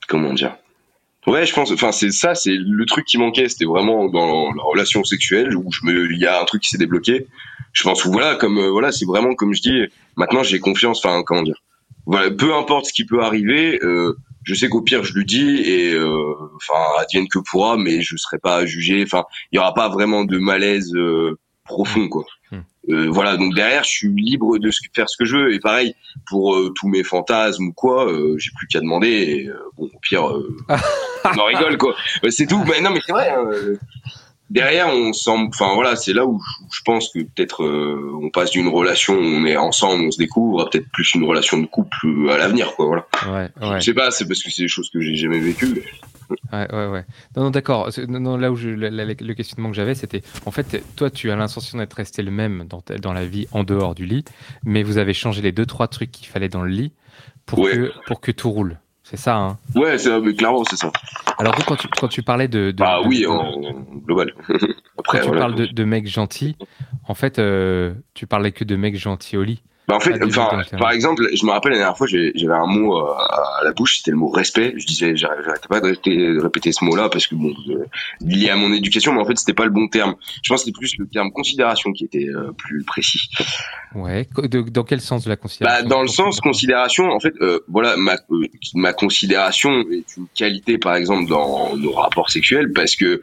comment 0.08 0.32
dire. 0.32 0.56
Ouais, 1.26 1.46
je 1.46 1.54
pense. 1.54 1.70
Enfin, 1.72 1.92
c'est 1.92 2.10
ça, 2.10 2.34
c'est 2.34 2.54
le 2.54 2.84
truc 2.86 3.06
qui 3.06 3.18
manquait. 3.18 3.48
C'était 3.48 3.64
vraiment 3.64 4.08
dans 4.08 4.52
la 4.52 4.62
relation 4.62 5.04
sexuelle 5.04 5.56
où 5.56 5.70
je 5.72 5.86
me, 5.86 6.12
il 6.12 6.18
y 6.18 6.26
a 6.26 6.40
un 6.40 6.44
truc 6.44 6.62
qui 6.62 6.68
s'est 6.68 6.78
débloqué. 6.78 7.26
Je 7.72 7.82
pense 7.82 8.06
voilà, 8.06 8.36
comme 8.36 8.58
euh, 8.58 8.70
voilà, 8.70 8.92
c'est 8.92 9.06
vraiment 9.06 9.34
comme 9.34 9.54
je 9.54 9.62
dis. 9.62 9.82
Maintenant, 10.16 10.42
j'ai 10.42 10.60
confiance. 10.60 11.04
Enfin, 11.04 11.22
comment 11.24 11.42
dire. 11.42 11.62
Voilà, 12.06 12.30
peu 12.30 12.54
importe 12.54 12.86
ce 12.86 12.92
qui 12.92 13.06
peut 13.06 13.22
arriver. 13.22 13.78
Euh, 13.82 14.16
je 14.44 14.54
sais 14.54 14.68
qu'au 14.68 14.82
pire, 14.82 15.04
je 15.04 15.14
lui 15.14 15.24
dis 15.24 15.62
et 15.62 15.94
euh, 15.94 16.34
enfin, 16.56 16.78
advienne 16.98 17.28
que 17.28 17.38
pourra, 17.38 17.78
mais 17.78 18.02
je 18.02 18.16
serai 18.16 18.38
pas 18.38 18.66
jugé. 18.66 19.02
Enfin, 19.02 19.24
il 19.50 19.56
y 19.56 19.58
aura 19.58 19.72
pas 19.72 19.88
vraiment 19.88 20.24
de 20.24 20.38
malaise 20.38 20.92
euh, 20.94 21.38
profond, 21.64 22.08
quoi. 22.08 22.24
Hmm. 22.50 22.60
Euh, 22.90 23.08
voilà, 23.10 23.36
donc 23.36 23.54
derrière, 23.54 23.84
je 23.84 23.90
suis 23.90 24.08
libre 24.08 24.58
de 24.58 24.70
faire 24.94 25.08
ce 25.08 25.16
que 25.16 25.24
je 25.24 25.36
veux. 25.36 25.54
Et 25.54 25.58
pareil 25.58 25.94
pour 26.26 26.54
euh, 26.54 26.72
tous 26.76 26.88
mes 26.88 27.02
fantasmes 27.02 27.68
ou 27.68 27.72
quoi, 27.72 28.06
euh, 28.10 28.36
j'ai 28.38 28.50
plus 28.56 28.66
qu'à 28.66 28.80
demander. 28.80 29.08
Et, 29.08 29.48
euh, 29.48 29.58
bon, 29.76 29.90
au 29.92 29.98
pire, 30.00 30.28
euh, 30.28 30.56
on 31.24 31.38
en 31.38 31.44
rigole, 31.46 31.78
quoi. 31.78 31.94
C'est 32.28 32.46
tout. 32.46 32.62
Mais 32.68 32.80
non, 32.80 32.90
mais 32.90 33.00
c'est 33.04 33.12
vrai. 33.12 33.30
hein, 33.30 33.44
euh, 33.52 33.78
derrière, 34.50 34.88
on 34.88 35.12
semble. 35.12 35.48
Enfin 35.48 35.74
voilà, 35.74 35.96
c'est 35.96 36.12
là 36.12 36.26
où 36.26 36.40
je, 36.72 36.80
pense 36.84 37.08
que 37.08 37.20
peut-être 37.20 37.64
euh, 37.64 38.18
on 38.22 38.30
passe 38.30 38.50
d'une 38.50 38.68
relation, 38.68 39.14
où 39.14 39.22
on 39.22 39.46
est 39.46 39.56
ensemble, 39.56 40.04
on 40.04 40.10
se 40.10 40.18
découvre, 40.18 40.62
à 40.62 40.70
peut-être 40.70 40.88
plus 40.92 41.14
une 41.14 41.24
relation 41.24 41.58
de 41.58 41.66
couple 41.66 42.06
à 42.30 42.36
l'avenir, 42.36 42.74
quoi. 42.76 42.86
Voilà. 42.86 43.06
Ouais, 43.26 43.68
ouais. 43.68 43.80
Je 43.80 43.84
sais 43.86 43.94
pas, 43.94 44.10
c'est 44.10 44.26
parce 44.26 44.42
que 44.42 44.50
c'est 44.50 44.62
des 44.62 44.68
choses 44.68 44.90
que 44.90 45.00
j'ai 45.00 45.16
jamais 45.16 45.40
vécues. 45.40 45.82
Ouais, 46.52 46.66
ouais, 46.72 46.86
ouais. 46.88 47.04
Non, 47.36 47.44
non, 47.44 47.50
d'accord. 47.50 47.92
C'est- 47.92 48.06
Non, 48.06 48.20
non, 48.20 48.36
là 48.36 48.50
où 48.52 48.56
je, 48.56 48.68
la- 48.70 48.90
la- 48.90 49.04
le 49.04 49.34
questionnement 49.34 49.70
que 49.70 49.76
j'avais, 49.76 49.94
c'était, 49.94 50.22
en 50.46 50.50
fait, 50.50 50.82
toi, 50.96 51.10
tu 51.10 51.30
as 51.30 51.36
l'intention 51.36 51.78
d'être 51.78 51.94
resté 51.94 52.22
le 52.22 52.30
même 52.30 52.64
dans, 52.68 53.12
la 53.12 53.26
vie 53.26 53.46
en 53.52 53.64
dehors 53.64 53.94
du 53.94 54.06
lit, 54.06 54.24
mais 54.64 54.82
vous 54.82 54.98
avez 54.98 55.14
changé 55.14 55.42
les 55.42 55.52
deux, 55.52 55.66
trois 55.66 55.88
trucs 55.88 56.10
qu'il 56.12 56.28
fallait 56.28 56.48
dans 56.48 56.62
le 56.62 56.70
lit 56.70 56.92
pour, 57.46 57.58
Ouais. 57.60 57.72
que, 57.72 57.92
pour 58.06 58.20
que 58.20 58.30
tout 58.32 58.50
roule. 58.50 58.78
C'est 59.02 59.18
ça, 59.18 59.36
hein? 59.36 59.58
Ouais, 59.74 59.96
mais 60.22 60.34
clairement 60.34 60.64
c'est 60.64 60.76
ça. 60.76 60.90
Alors, 61.38 61.54
quand 61.66 61.76
tu, 61.76 61.88
quand 62.00 62.08
tu 62.08 62.22
parlais 62.22 62.48
de. 62.48 62.70
de 62.70 62.72
de- 62.72 63.06
oui, 63.06 63.20
de- 63.22 63.26
en, 63.26 63.60
global. 64.06 64.32
Quand 64.48 64.56
Après, 64.98 65.20
tu 65.20 65.26
voilà. 65.26 65.40
parles 65.42 65.54
de, 65.56 65.66
de 65.66 65.84
mecs 65.84 66.06
gentils, 66.06 66.56
en 67.06 67.12
fait, 67.14 67.38
euh, 67.38 67.92
tu 68.14 68.26
parlais 68.26 68.52
que 68.52 68.64
de 68.64 68.76
mecs 68.76 68.96
gentils 68.96 69.36
au 69.36 69.42
lit. 69.42 69.62
Bah, 69.86 69.96
en 69.96 70.00
fait, 70.00 70.14
Ah, 70.18 70.24
enfin, 70.26 70.62
par 70.78 70.92
exemple, 70.92 71.28
je 71.34 71.44
me 71.44 71.50
rappelle 71.50 71.72
la 71.72 71.78
dernière 71.78 71.98
fois, 71.98 72.06
j'avais 72.06 72.34
un 72.54 72.66
mot 72.66 72.96
euh, 72.96 73.12
à 73.12 73.60
la 73.64 73.72
bouche, 73.72 73.98
c'était 73.98 74.12
le 74.12 74.16
mot 74.16 74.28
respect. 74.30 74.72
Je 74.78 74.86
disais, 74.86 75.14
j'arrêtais 75.14 75.68
pas 75.68 75.80
de 75.80 75.86
répéter, 75.88 76.16
de 76.16 76.40
répéter 76.40 76.72
ce 76.72 76.82
mot-là 76.84 77.10
parce 77.10 77.26
que 77.26 77.34
bon, 77.34 77.52
euh, 77.68 77.84
lié 78.22 78.48
à 78.48 78.56
mon 78.56 78.72
éducation, 78.72 79.12
mais 79.12 79.20
en 79.20 79.26
fait, 79.26 79.38
c'était 79.38 79.52
pas 79.52 79.66
le 79.66 79.70
bon 79.70 79.88
terme. 79.88 80.14
Je 80.42 80.48
pense 80.48 80.60
que 80.62 80.66
c'était 80.66 80.78
plus 80.78 80.96
le 80.98 81.06
terme 81.06 81.30
considération 81.32 81.92
qui 81.92 82.04
était 82.04 82.28
euh, 82.28 82.52
plus 82.56 82.82
précis. 82.84 83.28
Ouais. 83.94 84.26
De- 84.38 84.62
dans 84.62 84.84
quel 84.84 85.02
sens 85.02 85.24
de 85.24 85.28
la 85.28 85.36
considération 85.36 85.82
Bah, 85.82 85.88
dans 85.88 86.00
le 86.02 86.08
sens 86.08 86.40
considération, 86.40 87.10
en 87.10 87.20
fait, 87.20 87.34
euh, 87.42 87.60
voilà, 87.68 87.96
ma, 87.98 88.14
euh, 88.30 88.46
ma 88.74 88.92
considération 88.94 89.70
est 89.90 90.16
une 90.16 90.26
qualité, 90.34 90.78
par 90.78 90.94
exemple, 90.94 91.28
dans 91.28 91.76
nos 91.76 91.92
rapports 91.92 92.30
sexuels, 92.30 92.72
parce 92.72 92.96
que 92.96 93.20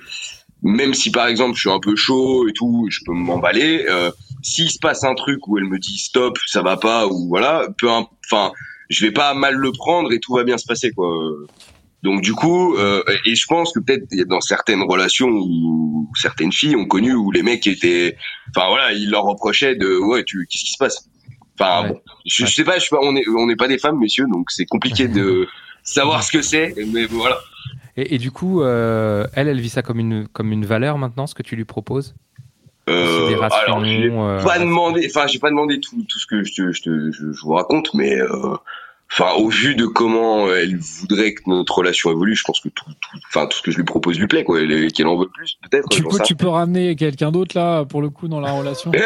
même 0.64 0.94
si, 0.94 1.10
par 1.10 1.26
exemple, 1.26 1.56
je 1.56 1.62
suis 1.62 1.72
un 1.72 1.80
peu 1.80 1.96
chaud 1.96 2.48
et 2.48 2.54
tout, 2.54 2.86
je 2.92 3.00
peux 3.06 3.14
m'emballer, 3.14 3.86
euh, 3.90 4.12
s'il 4.44 4.70
se 4.70 4.80
passe 4.80 5.04
un 5.04 5.16
truc 5.16 5.48
où 5.48 5.58
elle 5.58 5.66
me 5.66 5.80
dit 5.80 5.98
stop, 5.98 6.38
ça 6.48 6.62
va 6.62 6.78
pas, 6.78 7.08
ou 7.08 7.28
voilà, 7.28 7.68
peu, 7.78 7.88
enfin, 7.90 8.52
je 8.90 9.06
vais 9.06 9.12
pas 9.12 9.34
mal 9.34 9.56
le 9.56 9.72
prendre 9.72 10.12
et 10.12 10.20
tout 10.20 10.34
va 10.34 10.44
bien 10.44 10.58
se 10.58 10.66
passer, 10.66 10.92
quoi. 10.92 11.08
Donc 12.04 12.22
du 12.22 12.34
coup, 12.34 12.76
euh, 12.78 13.04
et 13.26 13.36
je 13.36 13.46
pense 13.46 13.74
que 13.74 13.80
peut-être 13.80 14.06
il 14.12 14.20
y 14.20 14.22
a 14.22 14.26
dans 14.26 14.42
certaines 14.42 14.82
relations 14.82 15.30
où 15.30 16.10
certaines 16.16 16.52
filles 16.52 16.76
ont 16.76 16.88
connu 16.88 17.14
où 17.14 17.30
les 17.32 17.44
mecs 17.44 17.68
étaient, 17.68 18.18
enfin 18.50 18.68
voilà, 18.70 18.92
ils 18.92 19.10
leur 19.12 19.24
reprochaient 19.24 19.76
de 19.76 19.98
ouais, 19.98 20.24
tu, 20.24 20.48
qu'est-ce 20.50 20.66
qui 20.66 20.72
se 20.72 20.78
passe? 20.80 21.08
Enfin 21.60 21.84
Ouais. 21.84 21.90
bon, 21.90 22.00
je, 22.26 22.46
je 22.46 22.52
sais 22.52 22.64
pas, 22.64 22.80
je 22.80 22.86
sais 22.86 22.90
pas, 22.90 23.02
on 23.04 23.16
est 23.16 23.28
on 23.28 23.46
n'est 23.46 23.56
pas 23.56 23.68
des 23.68 23.78
femmes, 23.78 24.00
messieurs, 24.00 24.26
donc 24.34 24.50
c'est 24.50 24.66
compliqué 24.66 25.08
de 25.08 25.48
savoir 25.84 26.24
ce 26.24 26.32
que 26.32 26.42
c'est, 26.42 26.74
mais 26.92 27.06
voilà. 27.06 27.38
Et, 27.98 28.16
et 28.16 28.18
du 28.18 28.32
coup, 28.32 28.62
euh, 28.64 29.28
elle, 29.34 29.48
elle 29.48 29.60
vit 29.60 29.70
ça 29.70 29.84
comme 29.84 30.00
une, 30.00 30.28
comme 30.28 30.52
une 30.52 30.66
valeur 30.66 30.98
maintenant, 30.98 31.28
ce 31.28 31.36
que 31.36 31.44
tu 31.44 31.56
lui 31.56 31.66
proposes? 31.66 32.16
Euh, 32.90 33.38
alors 33.66 33.86
j'ai 33.86 34.10
euh, 34.12 34.44
pas 34.44 34.58
demandé, 34.60 35.08
enfin 35.14 35.28
j'ai 35.28 35.40
pas 35.40 35.50
demandé 35.50 35.80
tout, 35.80 36.04
tout 36.10 36.20
ce 36.20 36.26
que 36.26 36.44
je, 36.44 36.54
te, 36.54 36.72
je, 36.72 36.82
te- 36.82 37.12
je, 37.12 37.32
je 37.32 37.42
vous 37.42 37.54
raconte, 37.54 37.94
mais 37.94 38.20
euh, 38.20 38.56
enfin 39.12 39.34
au 39.38 39.50
vu 39.50 39.76
de 39.76 39.86
comment 39.86 40.48
elle 40.52 40.78
voudrait 40.78 41.34
que 41.36 41.44
notre 41.48 41.78
relation 41.78 42.10
évolue, 42.12 42.36
je 42.36 42.44
pense 42.44 42.60
que 42.60 42.70
tout, 42.70 42.86
tout, 43.00 43.18
enfin 43.30 43.46
tout 43.46 43.58
ce 43.58 43.62
que 43.64 43.72
je 43.72 43.78
lui 43.78 43.84
propose 43.84 44.20
lui 44.20 44.28
plaît, 44.28 44.44
quoi, 44.44 44.60
et 44.62 44.88
qu'elle 44.88 45.08
en 45.08 45.16
veut 45.18 45.30
plus, 45.30 45.58
peut-être. 45.70 45.90
Tu 45.90 46.02
peux, 46.04 46.18
tu 46.24 46.36
peux 46.36 46.48
ramener 46.48 46.96
quelqu'un 46.96 47.32
d'autre 47.32 47.56
là 47.58 47.86
pour 47.86 48.02
le 48.02 48.10
coup 48.10 48.28
dans 48.28 48.40
la 48.40 48.52
relation. 48.52 48.92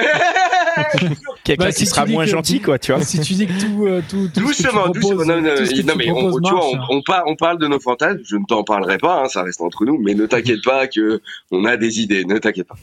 Quelqu'un 1.44 1.65
Bah, 1.65 1.72
qui 1.72 1.77
si 1.77 1.84
tu 1.86 1.89
sera 1.89 2.05
moins 2.05 2.25
que- 2.25 2.32
gentil, 2.32 2.60
quoi, 2.62 2.79
tu 2.79 2.91
vois. 2.91 3.01
si 3.03 3.20
tu 3.20 3.34
dis 3.34 3.48
que 3.48 3.60
tout, 3.60 3.86
euh, 3.88 4.01
tout, 4.10 4.27
tout 4.34 4.51
ce 4.51 4.58
que 4.58 4.58
tu 4.58 4.63
Doucement, 4.63 4.82
proposes, 4.84 5.01
doucement. 5.01 5.25
Non, 5.25 5.41
non, 5.41 5.50
non, 5.86 5.94
mais 5.96 6.12
on, 6.12 6.39
tu 6.41 6.50
vois, 6.51 6.65
on, 6.67 6.79
on, 6.98 7.01
par- 7.01 7.24
on 7.27 7.36
parle 7.36 7.60
de 7.60 7.67
nos 7.67 7.79
fantasmes. 7.79 8.20
Je 8.25 8.36
ne 8.36 8.46
t'en 8.48 8.63
parlerai 8.63 8.98
pas, 8.98 9.22
hein, 9.24 9.27
ça 9.29 9.44
reste 9.44 9.62
entre 9.62 9.86
nous. 9.86 9.98
Mais 10.01 10.13
ne 10.13 10.25
t'inquiète 10.25 10.63
pas 10.63 10.88
que 10.88 11.22
on 11.51 11.65
a 11.65 11.77
des 11.77 12.00
idées. 12.01 12.25
Ne 12.25 12.38
t'inquiète 12.39 12.67
pas. 12.67 12.75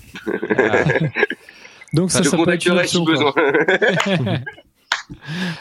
Donc 1.92 2.10
ça, 2.10 2.22
je 2.22 2.28
ça 2.30 2.36
te 2.38 2.42
peut 2.44 2.52
être 2.52 2.64
une 2.66 2.72
si 2.86 2.96
option. 2.96 3.04
quoi. 3.04 3.12
besoin. 3.14 3.32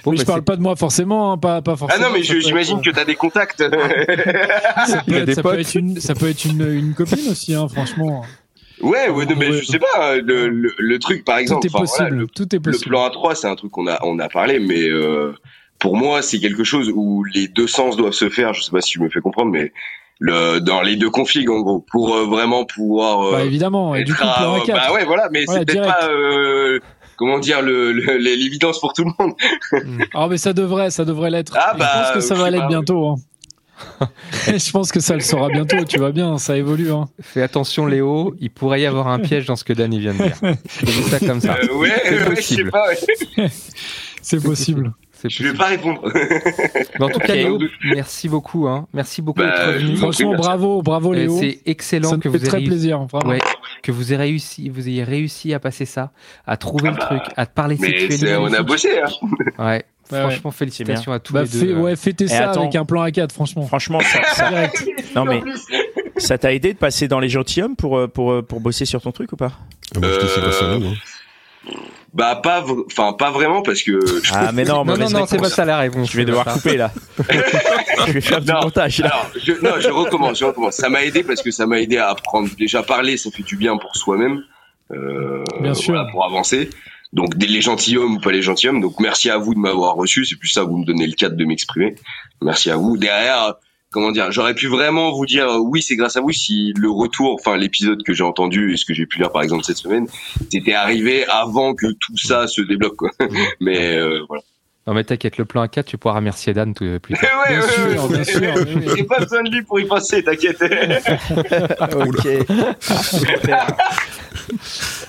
Bon, 0.06 0.12
mais 0.12 0.18
bah, 0.18 0.22
je 0.22 0.26
parle 0.26 0.40
c'est- 0.40 0.46
pas 0.46 0.56
de 0.56 0.62
moi 0.62 0.76
forcément, 0.78 1.34
hein, 1.34 1.38
pas, 1.38 1.62
pas 1.62 1.74
ah 1.74 1.76
forcément. 1.76 2.08
non, 2.08 2.14
mais 2.14 2.24
ça 2.24 2.40
j'imagine 2.40 2.78
être- 2.78 2.86
que 2.86 2.90
t'as 2.92 3.04
des 3.04 3.16
contacts. 3.16 3.58
ça 4.88 5.04
peut 5.06 5.16
être, 5.16 5.26
des 5.26 5.34
ça 5.36 5.44
peut 5.44 5.60
être 5.60 5.76
une, 5.76 6.00
ça 6.00 6.16
peut 6.16 6.30
être 6.30 6.46
une, 6.46 6.62
une 6.72 6.94
copine 6.94 7.30
aussi, 7.30 7.54
hein, 7.54 7.68
franchement. 7.68 8.24
Ouais, 8.84 9.10
ouais, 9.10 9.26
non, 9.26 9.36
mais 9.38 9.52
je 9.54 9.66
sais 9.66 9.80
pas. 9.80 10.16
Le, 10.18 10.50
le, 10.50 10.72
le 10.78 11.00
truc, 11.00 11.24
par 11.26 11.38
exemple, 11.38 11.68
tout 11.68 11.76
est 11.76 11.80
possible. 11.80 12.10
voilà, 12.10 12.16
le, 12.22 12.28
tout 12.28 12.44
est 12.44 12.54
le 12.58 12.62
possible. 12.62 12.90
plan 12.90 13.08
A3, 13.10 13.36
c'est 13.36 13.48
un 13.48 13.56
truc 13.56 13.72
qu'on 13.72 13.88
a, 13.88 14.00
on 14.04 14.20
a 14.20 14.30
parlé, 14.30 14.60
mais 14.60 14.90
euh, 14.90 15.34
pour 15.80 15.96
moi, 15.96 16.22
c'est 16.22 16.40
quelque 16.40 16.64
chose 16.64 16.92
où 16.94 17.24
les 17.34 17.48
deux 17.48 17.68
sens 17.68 17.98
doivent 17.98 18.14
se 18.14 18.30
faire. 18.30 18.54
Je 18.54 18.62
sais 18.62 18.72
pas 18.72 18.82
si 18.82 18.94
je 18.94 19.00
me 19.02 19.10
fais 19.10 19.22
comprendre, 19.22 19.52
mais 19.52 19.72
le, 20.20 20.60
dans 20.60 20.82
les 20.82 20.96
deux 20.98 21.10
configs, 21.10 21.50
en 21.50 21.62
gros, 21.62 21.80
pour 21.92 22.16
euh, 22.16 22.26
vraiment 22.26 22.66
pouvoir. 22.66 23.22
euh, 23.28 23.32
Bah 23.32 23.44
évidemment. 23.44 23.96
Et 23.96 24.04
du 24.04 24.14
coup, 24.14 24.24
à- 24.24 24.36
plan 24.38 24.58
A4. 24.60 24.74
bah 24.74 24.94
ouais, 24.94 25.06
voilà, 25.06 25.30
mais 25.32 25.46
c'est 25.48 25.66
peut-être 25.66 25.84
pas. 25.86 26.08
euh, 26.10 26.80
Comment 27.18 27.38
dire 27.38 27.62
le 27.62 27.92
le- 27.92 28.18
l'évidence 28.18 28.80
pour 28.80 28.94
tout 28.94 29.04
le 29.04 29.12
monde. 29.20 29.34
Ah 30.16 30.28
mais 30.28 30.38
ça 30.40 30.54
devrait, 30.54 30.90
ça 30.90 31.06
devrait 31.06 31.30
l'être. 31.30 31.56
Ah, 31.56 31.76
bah, 31.78 31.88
je 31.88 32.00
pense 32.00 32.12
que 32.14 32.20
ça 32.22 32.34
va 32.34 32.50
l'être 32.50 32.68
bientôt. 32.68 33.06
hein. 33.10 33.16
je 34.48 34.72
pense 34.72 34.92
que 34.92 35.00
ça 35.00 35.14
le 35.16 35.20
sera 35.22 35.50
bientôt. 35.50 35.84
Tu 35.86 35.98
vois 35.98 36.12
bien, 36.12 36.38
ça 36.38 36.58
évolue. 36.58 36.92
Hein. 36.92 37.08
Fais 37.22 37.42
attention, 37.42 37.86
Léo, 37.86 38.36
il 38.40 38.50
pourrait 38.50 38.82
y 38.82 38.86
avoir 38.86 39.08
un 39.08 39.20
piège 39.20 39.46
dans 39.46 39.56
ce 39.56 39.64
que 39.64 39.74
Dan 39.74 39.94
il 39.94 40.00
vient 40.02 40.14
de 40.14 40.24
dire. 40.24 40.38
Je 40.80 40.86
dis 40.86 41.04
ça 41.04 41.20
comme 41.20 41.42
ça. 41.42 41.58
Euh, 41.64 41.76
ouais, 41.78 41.92
C'est 42.04 42.12
ouais, 42.12 42.18
je 42.18 42.24
sais 42.24 42.30
possible. 42.36 42.72
pas. 42.72 42.86
ouais. 43.38 43.48
C'est 44.22 44.44
possible. 44.44 44.94
Je 45.24 45.44
vais 45.44 45.50
possible. 45.54 45.58
pas 45.58 45.66
répondre. 45.68 46.02
Mais 47.00 47.06
en 47.06 47.10
tout 47.10 47.20
cas. 47.20 47.36
Léo, 47.36 47.60
merci 47.84 48.28
beaucoup. 48.28 48.68
Hein. 48.68 48.88
Merci 48.94 49.22
beaucoup 49.22 49.40
Bah. 49.42 49.74
Franchement, 49.98 50.34
bravo, 50.36 50.82
bravo 50.82 51.14
Euh, 51.14 51.16
Léo. 51.18 51.38
C'est 51.40 51.60
excellent 51.66 52.10
Ça 52.10 52.16
me 52.18 52.22
que 52.22 52.30
fait 52.32 52.38
vous 52.38 52.44
ayez 52.44 52.50
très 52.50 52.62
plaisir, 52.64 53.00
vraiment. 53.06 53.30
Ouais, 53.30 53.40
que 53.82 53.92
vous 53.92 54.10
ayez 54.14 54.18
réussi, 54.18 54.70
vous 54.70 54.88
ayez 54.88 55.04
réussi 55.04 55.54
à 55.54 55.60
passer 55.60 55.86
ça, 55.86 56.12
à 56.46 56.58
trouver 56.58 56.90
le 56.92 56.98
truc, 56.98 57.22
à 57.38 57.46
te 57.46 57.54
parler 57.54 57.78
Ah 57.82 57.86
bah, 57.86 58.16
Mais 58.22 58.36
on 58.36 58.54
a 58.54 58.64
bossé. 58.64 59.00
Hein. 59.00 59.08
Ouais. 59.60 59.86
Ouais, 60.12 60.20
Franchement, 60.20 60.52
félicitations 60.52 61.14
à 61.14 61.20
tous 61.20 61.32
Bah, 61.32 61.44
les 61.44 61.48
deux. 61.68 61.76
ouais, 61.78 61.96
fêtez 61.96 62.28
ça 62.28 62.50
attends. 62.50 62.62
avec 62.64 62.76
un 62.76 62.84
plan 62.84 63.06
A4, 63.08 63.32
franchement. 63.32 63.66
Franchement, 63.66 64.02
ça, 64.02 64.22
ça- 64.34 64.52
non 65.16 65.24
mais 65.24 65.42
ça 66.18 66.38
t'a 66.38 66.54
aidé 66.54 66.74
de 66.74 66.78
passer 66.78 67.08
dans 67.08 67.22
les 67.22 67.30
gentilshommes 67.30 67.78
pour 67.78 67.98
euh, 67.98 68.08
pour 68.10 68.32
euh, 68.34 68.42
pour 68.42 68.60
bosser 68.60 68.84
sur 68.84 69.02
ton 69.02 69.14
truc 69.14 69.32
ou 69.32 69.38
pas? 69.38 69.54
Ah, 69.96 70.00
moi, 70.00 70.10
je 70.12 70.20
te 70.20 70.26
suis 70.26 70.42
pas 70.42 70.48
Euh, 70.48 70.52
ça, 70.52 70.78
moi. 70.80 70.92
Bah 72.14 72.36
pas, 72.44 72.66
enfin 72.88 73.14
pas 73.14 73.32
vraiment 73.32 73.62
parce 73.62 73.82
que. 73.84 74.00
je- 74.24 74.32
Ah 74.34 74.52
mais 74.54 74.66
non, 74.66 74.84
Non, 74.84 74.98
non, 74.98 75.26
c'est 75.26 75.38
pas 75.38 75.50
ça 75.50 75.64
la 75.64 75.78
réponse. 75.80 76.12
Je 76.12 76.18
vais 76.18 76.26
devoir 76.26 76.46
couper 76.46 76.76
là. 76.76 76.92
je 78.08 78.12
vais 78.12 78.20
faire 78.22 78.42
du 78.42 78.52
Non. 78.52 78.62
montage 78.64 79.00
là. 79.00 79.08
Alors, 79.08 79.32
je, 79.42 79.54
non, 79.64 79.80
je 79.80 79.90
recommence, 79.90 80.40
je 80.40 80.46
recommence. 80.46 80.76
Ça 80.76 80.90
m'a 80.90 81.04
aidé 81.06 81.24
parce 81.24 81.42
que 81.42 81.52
ça 81.52 81.66
m'a 81.66 81.80
aidé 81.80 81.98
à 81.98 82.10
apprendre. 82.10 82.50
Déjà 82.58 82.84
parler, 82.84 83.16
ça 83.16 83.32
fait 83.32 83.44
du 83.44 83.56
bien 83.56 83.78
pour 83.78 83.96
soi-même. 83.96 84.42
Euh, 84.92 85.44
Bien 85.62 85.74
sûr. 85.74 85.94
voilà, 85.94 86.10
pour 86.12 86.26
avancer. 86.26 86.70
Donc 87.14 87.36
des- 87.38 87.48
les 87.48 87.62
gentilshommes 87.62 88.16
ou 88.16 88.20
pas 88.20 88.32
les 88.32 88.42
gentilshommes. 88.42 88.82
Donc 88.82 89.00
merci 89.00 89.30
à 89.30 89.38
vous 89.38 89.54
de 89.54 89.60
m'avoir 89.60 89.96
reçu. 89.96 90.26
C'est 90.26 90.36
plus 90.36 90.50
ça, 90.50 90.64
vous 90.64 90.78
me 90.78 90.86
donnez 90.86 91.08
le 91.08 91.14
cadre 91.14 91.38
de 91.38 91.46
m'exprimer. 91.46 91.96
Merci 92.42 92.72
à 92.72 92.76
vous. 92.76 92.98
Derrière, 92.98 93.54
comment 93.92 94.12
dire, 94.12 94.32
j'aurais 94.32 94.56
pu 94.56 94.68
vraiment 94.68 95.12
vous 95.12 95.26
dire 95.26 95.48
euh, 95.50 95.58
oui, 95.60 95.82
c'est 95.84 95.96
grâce 95.96 96.18
à 96.18 96.22
vous 96.22 96.32
si 96.32 96.74
le 96.78 96.90
retour, 96.90 97.34
enfin 97.40 97.58
l'épisode 97.58 98.02
que 98.04 98.14
j'ai 98.14 98.24
entendu 98.24 98.74
et 98.74 98.78
ce 98.78 98.86
que 98.86 98.94
j'ai 98.94 99.06
pu 99.06 99.20
lire 99.20 99.32
par 99.32 99.42
exemple 99.44 99.64
cette 99.64 99.78
semaine, 99.78 100.08
c'était 100.52 100.74
arrivé 100.74 101.26
avant 101.28 101.76
que 101.76 101.88
tout 101.88 102.18
ça 102.18 102.48
se 102.48 102.62
débloque. 102.62 102.96
Quoi. 102.96 103.12
Mais 103.60 103.96
euh, 103.98 104.22
voilà. 104.28 104.42
Non, 104.88 104.96
mais 104.96 105.04
t'inquiète, 105.04 105.38
le 105.38 105.46
plan 105.46 105.64
A4, 105.64 105.84
tu 105.84 106.00
pourras 106.00 106.16
remercier 106.16 106.54
Dan 106.56 106.74
tout- 106.74 107.00
plus 107.04 107.14
tard. 107.14 107.30
Ouais, 107.48 107.56
Bien 107.56 107.62
ouais, 107.62 107.72
sûr, 107.72 108.04
ouais. 108.10 108.16
bien 108.16 108.24
sûr. 108.24 108.42
oui, 108.66 108.74
oui. 108.88 108.94
J'ai 108.98 109.04
pas 109.04 109.20
besoin 109.20 109.44
de 109.44 109.52
lui 109.52 109.62
pour 109.62 109.80
y 109.80 109.86
passer, 109.88 110.24
t'inquiète. 110.24 110.58
ok. 111.82 112.28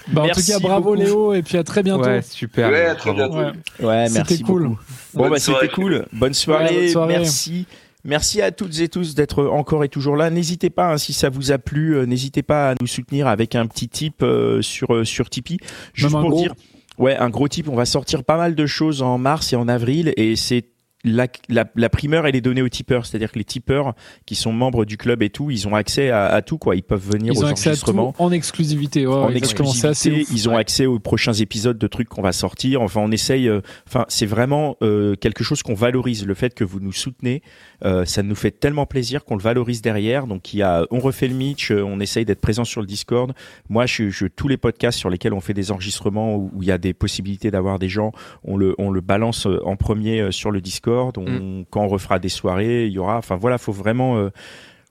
Bah, 0.09 0.23
en 0.23 0.25
Merci 0.27 0.47
tout 0.47 0.53
cas, 0.53 0.59
bravo 0.59 0.91
beaucoup. 0.91 1.03
Léo, 1.03 1.33
et 1.35 1.43
puis 1.43 1.57
à 1.57 1.65
très 1.65 1.83
bientôt. 1.83 2.05
Ouais, 2.05 2.21
super. 2.23 2.69
Ouais, 2.71 2.85
à 2.87 2.95
très 2.95 3.15
bientôt. 3.15 3.39
Ouais. 3.39 3.53
Ouais, 3.81 4.07
C'était 4.09 4.19
merci 4.19 4.43
cool. 4.43 4.63
beaucoup. 4.69 4.81
Bon 5.15 5.29
bah 5.31 5.39
c'était 5.39 5.69
cool. 5.69 6.07
Bonne 6.13 6.35
soirée. 6.35 6.65
Ouais, 6.65 6.81
bonne 6.83 6.89
soirée. 6.91 7.15
Merci. 7.19 7.67
Merci 8.05 8.43
à 8.43 8.51
toutes 8.51 8.81
et 8.81 8.89
tous 8.89 9.15
d'être 9.15 9.45
encore 9.45 9.85
et 9.85 9.89
toujours 9.89 10.17
là. 10.17 10.29
N'hésitez 10.31 10.71
pas, 10.71 10.93
hein, 10.93 10.99
si 10.99 11.13
ça 11.13 11.29
vous 11.29 11.53
a 11.53 11.59
plu, 11.59 11.97
euh, 11.97 12.05
n'hésitez 12.05 12.43
pas 12.43 12.71
à 12.71 12.75
nous 12.81 12.89
soutenir 12.89 13.29
avec 13.29 13.55
un 13.55 13.67
petit 13.67 13.89
tip 13.89 14.23
euh, 14.23 14.61
sur 14.61 14.93
euh, 14.93 15.05
sur 15.05 15.31
Tipeee. 15.31 15.59
Juste 15.95 16.15
Même 16.15 16.23
pour 16.23 16.37
dire, 16.37 16.55
ouais, 16.99 17.17
un 17.17 17.31
gros 17.31 17.47
tip. 17.47 17.69
On 17.69 17.77
va 17.77 17.85
sortir 17.85 18.25
pas 18.25 18.37
mal 18.37 18.57
de 18.57 18.67
choses 18.67 19.03
en 19.03 19.19
mars 19.19 19.53
et 19.53 19.57
en 19.57 19.69
avril, 19.69 20.13
et 20.17 20.35
c'est 20.35 20.72
la, 21.05 21.27
la, 21.49 21.65
la 21.75 21.89
primeur, 21.89 22.27
elle 22.27 22.37
est 22.37 22.41
donnée 22.41 22.63
aux 22.63 22.69
tipeurs, 22.69 23.07
c'est-à-dire 23.07 23.33
que 23.33 23.39
les 23.39 23.45
tipeurs 23.45 23.95
qui 24.25 24.35
sont 24.37 24.53
membres 24.53 24.85
du 24.85 24.97
club 24.97 25.23
et 25.23 25.31
tout, 25.31 25.51
ils 25.51 25.67
ont 25.67 25.75
accès 25.75 26.11
à, 26.11 26.27
à 26.27 26.43
tout 26.43 26.59
quoi. 26.59 26.77
Ils 26.77 26.83
peuvent 26.83 27.05
venir 27.05 27.33
Ils 27.35 27.39
aux 27.41 27.45
ont 27.45 27.49
accès 27.49 27.71
à 27.71 27.77
tout 27.77 27.93
en 28.19 28.31
exclusivité. 28.31 29.07
Ouais, 29.07 29.15
en 29.15 29.29
assez 29.29 29.39
exclusivité. 29.39 30.27
Ils 30.33 30.49
ont 30.49 30.57
accès 30.57 30.87
aux 30.87 31.01
prochains 31.01 31.33
épisodes 31.33 31.77
de 31.79 31.87
trucs 31.89 32.09
qu'on 32.09 32.23
va 32.23 32.33
sortir. 32.33 32.83
Enfin, 32.83 33.01
on 33.03 33.11
essaye. 33.11 33.49
euh, 33.49 33.61
Enfin, 33.89 34.05
c'est 34.09 34.27
vraiment 34.27 34.77
euh, 34.83 35.17
quelque 35.17 35.43
chose 35.43 35.63
qu'on 35.63 35.75
valorise. 35.75 36.25
Le 36.25 36.35
fait 36.35 36.55
que 36.55 36.63
vous 36.63 36.79
nous 36.79 36.93
soutenez, 36.93 37.43
euh, 37.85 38.05
ça 38.05 38.23
nous 38.23 38.37
fait 38.37 38.53
tellement 38.53 38.87
plaisir 38.87 39.25
qu'on 39.25 39.37
le 39.37 39.43
valorise 39.43 39.83
derrière. 39.83 40.29
Donc, 40.29 40.55
il 40.55 40.59
y 40.59 40.63
a, 40.63 40.87
on 40.93 41.01
refait 41.01 41.27
le 41.27 41.35
Mitch. 41.35 41.73
euh, 41.73 41.83
on 41.83 41.99
essaye 41.99 42.25
d'être 42.25 42.41
présent 42.41 42.65
sur 42.65 42.81
le 42.81 42.87
Discord. 42.87 43.33
Moi, 43.69 43.87
je, 43.87 44.09
je 44.09 44.27
tous 44.27 44.47
les 44.47 44.57
podcasts 44.57 44.99
sur 45.01 45.11
lesquels 45.11 45.33
on 45.33 45.41
fait 45.41 45.55
des 45.55 45.73
enregistrements 45.73 46.37
où 46.37 46.51
où 46.55 46.63
il 46.63 46.69
y 46.69 46.73
a 46.73 46.79
des 46.79 46.93
possibilités 46.93 47.51
d'avoir 47.51 47.79
des 47.79 47.89
gens, 47.89 48.13
on 48.45 48.57
le, 48.57 48.75
on 48.77 48.91
le 48.91 49.01
balance 49.01 49.47
euh, 49.47 49.59
en 49.65 49.77
premier 49.77 50.31
sur 50.31 50.51
le 50.51 50.61
Discord. 50.61 50.92
On, 51.19 51.65
Quand 51.71 51.83
on 51.85 51.89
refera 51.89 52.19
des 52.19 52.29
soirées, 52.29 52.87
il 52.87 52.93
y 52.93 52.99
aura. 52.99 53.17
Enfin, 53.19 53.37
voilà, 53.37 53.59
faut 53.59 53.73
vraiment. 53.73 54.17
euh, 54.19 54.31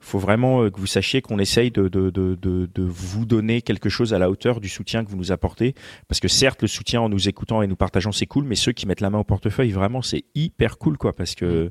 faut 0.04 0.18
vraiment 0.18 0.62
euh, 0.64 0.68
que 0.70 0.80
vous 0.80 0.88
sachiez 0.88 1.22
qu'on 1.22 1.38
essaye 1.38 1.70
de, 1.70 1.86
de, 1.86 2.10
de, 2.10 2.34
de, 2.34 2.68
de 2.74 2.82
vous 2.82 3.24
donner 3.24 3.62
quelque 3.62 3.88
chose 3.88 4.12
à 4.12 4.18
la 4.18 4.28
hauteur 4.30 4.60
du 4.60 4.68
soutien 4.68 5.04
que 5.04 5.08
vous 5.10 5.16
nous 5.16 5.30
apportez. 5.30 5.76
Parce 6.08 6.18
que 6.18 6.26
certes, 6.26 6.60
le 6.62 6.66
soutien 6.66 7.00
en 7.02 7.08
nous 7.08 7.28
écoutant 7.28 7.62
et 7.62 7.68
nous 7.68 7.76
partageant, 7.76 8.10
c'est 8.10 8.26
cool, 8.26 8.42
mais 8.44 8.56
ceux 8.56 8.72
qui 8.72 8.88
mettent 8.88 9.00
la 9.00 9.10
main 9.10 9.18
au 9.20 9.24
portefeuille, 9.24 9.70
vraiment, 9.70 10.02
c'est 10.02 10.24
hyper 10.34 10.78
cool, 10.78 10.98
quoi. 10.98 11.12
Parce 11.14 11.36
que, 11.36 11.70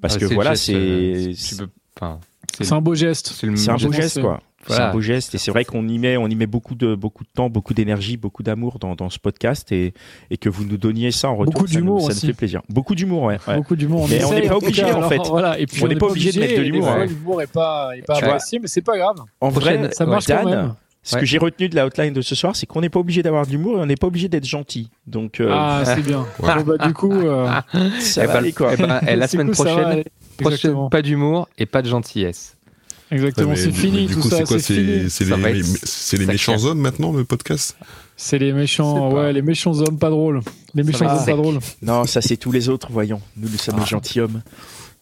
parce 0.00 0.14
Ah, 0.14 0.18
que 0.20 0.24
voilà, 0.26 0.52
euh, 0.52 0.54
c'est, 0.54 1.32
c'est 1.34 2.72
un 2.72 2.80
beau 2.80 2.94
geste. 2.94 3.26
c'est 3.32 3.48
un 3.70 3.74
beau 3.74 3.90
je 3.92 3.96
geste, 4.02 4.20
pense, 4.22 4.38
C'est 4.66 4.80
un 4.80 4.92
beau 4.92 5.00
geste 5.00 5.34
et 5.34 5.38
c'est 5.38 5.50
vrai 5.50 5.64
qu'on 5.64 5.86
y 5.88 5.98
met, 5.98 6.16
on 6.16 6.26
y 6.28 6.34
met 6.34 6.46
beaucoup 6.46 6.74
de, 6.74 6.94
beaucoup 6.94 7.22
de 7.24 7.28
temps, 7.34 7.48
beaucoup 7.48 7.74
d'énergie, 7.74 8.16
beaucoup 8.16 8.42
d'amour 8.42 8.78
dans, 8.78 8.94
dans 8.96 9.08
ce 9.08 9.18
podcast 9.18 9.70
et, 9.72 9.94
et 10.30 10.36
que 10.36 10.48
vous 10.48 10.64
nous 10.64 10.76
donniez 10.76 11.10
ça 11.12 11.30
en 11.30 11.36
retour. 11.36 11.54
Beaucoup 11.54 11.66
ça 11.68 11.74
nous- 11.74 11.80
d'humour 11.80 12.00
ça 12.02 12.08
nous 12.08 12.12
aussi. 12.16 12.26
fait 12.26 12.32
plaisir. 12.34 12.62
Beaucoup 12.68 12.94
d'humour, 12.94 13.22
ouais. 13.22 13.38
ouais. 13.46 13.56
Beaucoup 13.56 13.76
d'humour. 13.76 14.06
Mais 14.10 14.22
on 14.24 14.32
n'est 14.34 14.48
pas 14.48 14.56
obligé, 14.56 14.84
en 14.92 15.08
fait. 15.08 15.20
Voilà. 15.28 15.58
Et 15.58 15.66
puis 15.66 15.82
On 15.82 15.88
n'est 15.88 15.96
pas 15.96 16.06
obligé 16.06 16.32
de 16.32 16.40
mettre 16.40 16.56
de 16.56 16.62
l'humour, 16.62 16.88
ouais. 16.88 17.06
L'humour 17.06 17.40
est 17.40 17.46
pas, 17.52 17.90
est 17.96 18.02
pas 18.02 18.16
apprécié, 18.18 18.58
mais 18.58 18.68
c'est 18.68 18.82
pas 18.82 18.98
grave. 18.98 19.16
En 19.40 19.48
vrai, 19.48 19.90
Ça 19.92 20.04
marche 20.06 20.26
Dan, 20.26 20.42
quand 20.42 20.50
même. 20.50 20.74
Ce 21.04 21.14
Ouais. 21.14 21.20
que 21.20 21.26
j'ai 21.26 21.38
retenu 21.38 21.68
de 21.70 21.76
la 21.76 21.86
outline 21.86 22.12
de 22.12 22.20
ce 22.20 22.34
soir, 22.34 22.54
c'est 22.54 22.66
qu'on 22.66 22.82
n'est 22.82 22.90
pas 22.90 22.98
obligé 23.00 23.22
d'avoir 23.22 23.46
de 23.46 23.52
l'humour 23.52 23.78
et 23.78 23.80
on 23.80 23.86
n'est 23.86 23.96
pas 23.96 24.08
obligé 24.08 24.28
d'être 24.28 24.44
gentil. 24.44 24.90
Donc, 25.06 25.40
euh, 25.40 25.48
Ah, 25.50 25.82
c'est 25.86 26.02
bien. 26.02 26.26
Ouais. 26.40 26.54
Bon, 26.56 26.74
bah, 26.76 26.86
du 26.86 26.92
coup, 26.92 27.12
euh, 27.12 27.48
ça 28.00 28.26
va 28.26 28.34
aller 28.38 28.52
quoi. 28.52 28.76
la 28.76 29.26
semaine 29.28 29.52
prochaine, 29.52 30.04
prochaine, 30.38 30.88
pas 30.90 31.00
d'humour 31.00 31.48
et 31.56 31.64
pas 31.64 31.80
de 31.80 31.88
gentillesse. 31.88 32.57
Exactement, 33.10 33.54
c'est 33.56 33.72
fini 33.72 34.06
du 34.06 34.14
tout 34.14 34.20
coup, 34.20 34.28
ça, 34.28 34.38
c'est 34.38 34.44
quoi 34.44 34.58
c'est 34.58 36.16
les, 36.18 36.26
méchants 36.26 36.64
hommes 36.64 36.78
maintenant, 36.80 37.12
le 37.12 37.24
podcast? 37.24 37.76
C'est 38.16 38.38
les 38.38 38.52
méchants, 38.52 39.12
ouais, 39.12 39.32
les 39.32 39.42
méchants 39.42 39.78
hommes 39.80 39.98
pas 39.98 40.10
drôles. 40.10 40.40
Les 40.74 40.82
méchants 40.82 41.06
hommes 41.06 41.24
pas 41.24 41.32
drôles. 41.32 41.58
Non, 41.82 42.04
ça 42.04 42.20
c'est 42.20 42.36
tous 42.36 42.52
les 42.52 42.68
autres, 42.68 42.88
voyons. 42.90 43.20
Nous, 43.36 43.48
nous 43.48 43.56
sommes 43.58 43.78
les 43.78 43.86
gentilshommes. 43.86 44.42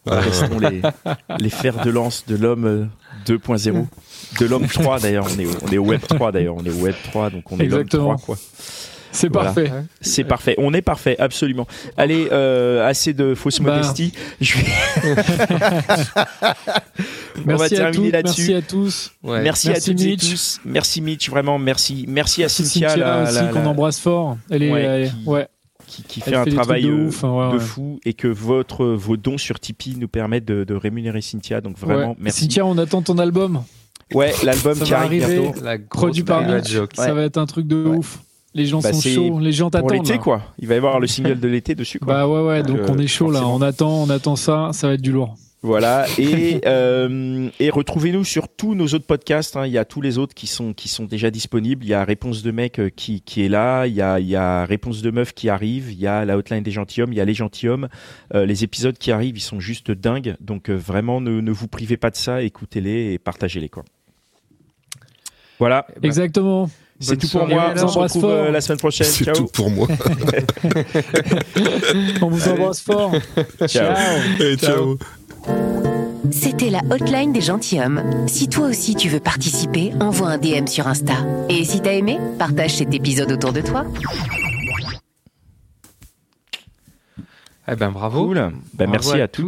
Ah. 0.09 0.21
Restons 0.21 0.59
les, 0.59 0.81
les 1.39 1.49
fers 1.49 1.83
de 1.83 1.89
lance 1.89 2.23
de 2.27 2.35
l'homme 2.37 2.65
euh, 2.65 2.85
2.0. 3.25 3.85
De 4.39 4.45
l'homme 4.45 4.67
3 4.67 4.99
d'ailleurs. 4.99 5.27
On 5.35 5.39
est, 5.39 5.45
au- 5.45 5.51
on 5.63 5.71
est 5.71 5.77
au 5.77 5.83
web 5.83 6.01
3 6.07 6.31
d'ailleurs. 6.31 6.55
On 6.55 6.63
est 6.63 6.69
au 6.69 6.81
web 6.81 6.95
3, 7.03 7.29
donc 7.29 7.51
on 7.51 7.59
est 7.59 7.65
l'homme 7.65 7.81
Exactement. 7.81 8.15
3 8.15 8.25
quoi. 8.25 8.37
C'est 9.11 9.31
Voilà. 9.31 9.53
parfait. 9.53 9.71
C'est 10.01 10.23
parfait. 10.23 10.55
On 10.57 10.73
est 10.73 10.81
parfait, 10.81 11.15
absolument. 11.19 11.67
Allez, 11.97 12.27
euh, 12.31 12.87
assez 12.87 13.13
de 13.13 13.33
fausse 13.35 13.59
Bah. 13.61 13.75
modestie. 13.75 14.11
Je 14.41 14.57
vais... 14.57 14.65
on 17.37 17.41
va 17.41 17.57
Merci 17.57 17.75
à, 17.75 17.77
terminer 17.91 18.11
là-dessus. 18.11 18.41
merci 18.51 18.53
à 18.53 18.61
tous. 18.61 19.11
Ouais. 19.23 19.41
Merci, 19.41 19.67
Merci 19.69 19.89
à 19.89 19.93
toutes 19.93 20.01
et 20.01 20.05
Mitch. 20.07 20.29
tous. 20.31 20.59
Merci 20.65 21.01
Mitch, 21.01 21.29
vraiment 21.29 21.57
merci. 21.59 22.05
Merci 22.07 22.43
à 22.43 22.49
Cynthia, 22.49 22.89
Cynthia 22.89 23.05
la- 23.05 23.23
aussi 23.23 23.33
la- 23.35 23.47
qu'on 23.47 23.65
embrasse 23.65 23.99
fort. 23.99 24.37
Elle 24.49 24.63
est, 24.63 24.71
Ouais, 24.71 24.81
elle 24.83 25.03
est- 25.03 25.09
qui- 25.09 25.29
ouais, 25.29 25.47
qui, 25.87 26.03
qui 26.03 26.23
elle 26.25 26.33
fait 26.33 26.35
un 26.39 26.45
travail 26.45 26.83
de 26.83 26.91
ouf. 26.91 27.23
hein, 27.23 27.31
ouais, 27.33 27.53
de 27.53 27.57
ouais. 27.57 27.63
fou 27.63 27.99
et 28.05 28.13
que 28.13 28.27
votre, 28.27 28.85
vos 28.85 29.17
dons 29.17 29.37
sur 29.37 29.59
Tipeee 29.59 29.95
nous 29.97 30.07
permettent 30.07 30.45
de, 30.45 30.63
de 30.63 30.73
rémunérer 30.75 31.21
Cynthia. 31.21 31.61
Donc 31.61 31.77
vraiment, 31.77 32.09
Ouais. 32.11 32.15
merci. 32.19 32.41
Cynthia, 32.41 32.65
on 32.65 32.77
attend 32.77 33.01
ton 33.01 33.17
album. 33.17 33.63
Ouais, 34.13 34.33
l'album 34.43 34.79
qui 34.79 34.91
va 34.91 34.99
arrive 35.01 35.23
arriver. 35.23 35.41
bientôt. 35.41 35.63
La 35.63 35.77
Produit 35.79 36.23
par 36.23 36.41
Mitch. 36.41 36.75
Ça 36.93 37.13
va 37.13 37.23
être 37.23 37.37
un 37.37 37.45
truc 37.45 37.67
de 37.67 37.83
Ouais. 37.83 37.97
ouf. 37.97 38.19
Les 38.57 38.65
gens 38.65 38.79
Bah, 38.81 38.91
sont 38.91 39.01
chauds, 39.07 39.39
les 39.39 39.51
gens 39.53 39.65
Pour 39.69 39.81
t'attendent. 39.81 39.91
l'été 39.93 40.13
là. 40.13 40.17
quoi. 40.17 40.41
Il 40.59 40.67
va 40.67 40.73
y 40.73 40.77
avoir 40.77 40.99
le 40.99 41.07
single 41.07 41.39
de 41.39 41.47
l'été 41.47 41.75
dessus 41.75 41.99
quoi. 41.99 42.13
Bah 42.13 42.27
ouais, 42.27 42.41
ouais, 42.41 42.63
donc 42.63 42.79
Euh, 42.79 42.87
on 42.89 42.97
est 42.97 43.07
chaud 43.07 43.31
là. 43.31 43.47
On 43.47 43.61
attend, 43.61 44.03
on 44.03 44.09
attend 44.09 44.35
ça. 44.35 44.71
Ça 44.73 44.87
va 44.87 44.95
être 44.95 45.01
du 45.01 45.11
lourd. 45.11 45.35
Voilà 45.63 46.05
et 46.19 46.61
euh, 46.67 47.49
et 47.59 47.69
retrouvez-nous 47.71 48.23
sur 48.23 48.47
tous 48.47 48.75
nos 48.75 48.85
autres 48.85 49.07
podcasts. 49.07 49.57
hein. 49.57 49.65
Il 49.65 49.71
y 49.71 49.77
a 49.79 49.85
tous 49.85 50.01
les 50.01 50.17
autres 50.19 50.35
qui 50.35 50.45
sont 50.47 50.73
qui 50.73 50.87
sont 50.87 51.05
déjà 51.05 51.31
disponibles. 51.31 51.83
Il 51.83 51.89
y 51.89 51.93
a 51.95 52.03
Réponse 52.03 52.43
de 52.43 52.51
mec 52.51 52.79
euh, 52.79 52.89
qui 52.95 53.21
qui 53.21 53.43
est 53.43 53.49
là. 53.49 53.85
Il 53.87 53.93
y 53.93 54.01
a 54.01 54.19
il 54.19 54.27
y 54.27 54.35
a 54.35 54.65
Réponse 54.65 55.01
de 55.01 55.09
meuf 55.11 55.33
qui 55.33 55.49
arrive. 55.49 55.91
Il 55.91 55.99
y 55.99 56.05
a 56.07 56.25
la 56.25 56.37
hotline 56.37 56.61
des 56.63 56.71
gentilshommes. 56.71 57.11
Il 57.11 57.17
y 57.17 57.21
a 57.21 57.25
les 57.25 57.33
gentilshommes. 57.33 57.89
Euh, 58.35 58.45
les 58.45 58.63
épisodes 58.63 58.97
qui 58.97 59.11
arrivent, 59.11 59.37
ils 59.37 59.41
sont 59.41 59.59
juste 59.59 59.89
dingues. 59.91 60.35
Donc 60.41 60.69
euh, 60.69 60.75
vraiment 60.75 61.21
ne 61.21 61.41
ne 61.41 61.51
vous 61.51 61.67
privez 61.67 61.97
pas 61.97 62.11
de 62.11 62.15
ça. 62.17 62.41
Écoutez-les 62.43 63.13
et 63.13 63.17
partagez-les 63.19 63.69
quoi. 63.69 63.83
Voilà, 65.59 65.87
Eh 65.95 65.99
ben, 65.99 66.07
Exactement. 66.07 66.69
C'est 66.99 67.17
tout 67.17 67.29
pour 67.29 67.47
moi. 67.47 67.73
On 67.75 67.87
se 67.87 67.99
retrouve 67.99 68.25
euh, 68.25 68.51
la 68.51 68.61
semaine 68.61 68.79
prochaine. 68.79 69.07
C'est 69.07 69.31
tout 69.31 69.47
pour 69.47 69.69
moi. 69.69 69.87
On 72.21 72.29
vous 72.29 72.49
embrasse 72.49 72.81
fort. 72.81 73.13
Ciao. 73.67 73.95
Et 74.39 74.57
ciao. 74.57 74.97
C'était 76.31 76.69
la 76.69 76.81
hotline 76.89 77.31
des 77.31 77.41
gentilshommes. 77.41 78.27
Si 78.27 78.49
toi 78.49 78.67
aussi 78.67 78.95
tu 78.95 79.09
veux 79.09 79.19
participer, 79.19 79.93
envoie 79.99 80.29
un 80.29 80.37
DM 80.37 80.67
sur 80.67 80.87
Insta. 80.87 81.15
Et 81.49 81.63
si 81.63 81.81
t'as 81.81 81.93
aimé, 81.93 82.19
partage 82.37 82.75
cet 82.75 82.93
épisode 82.93 83.31
autour 83.31 83.53
de 83.53 83.61
toi. 83.61 83.85
Eh 87.69 87.75
ben 87.75 87.91
bravo. 87.91 88.27
Cool. 88.27 88.35
Bah, 88.35 88.51
Bravo 88.85 88.91
merci 88.91 89.21
à 89.21 89.23
à 89.23 89.27
tous. 89.27 89.47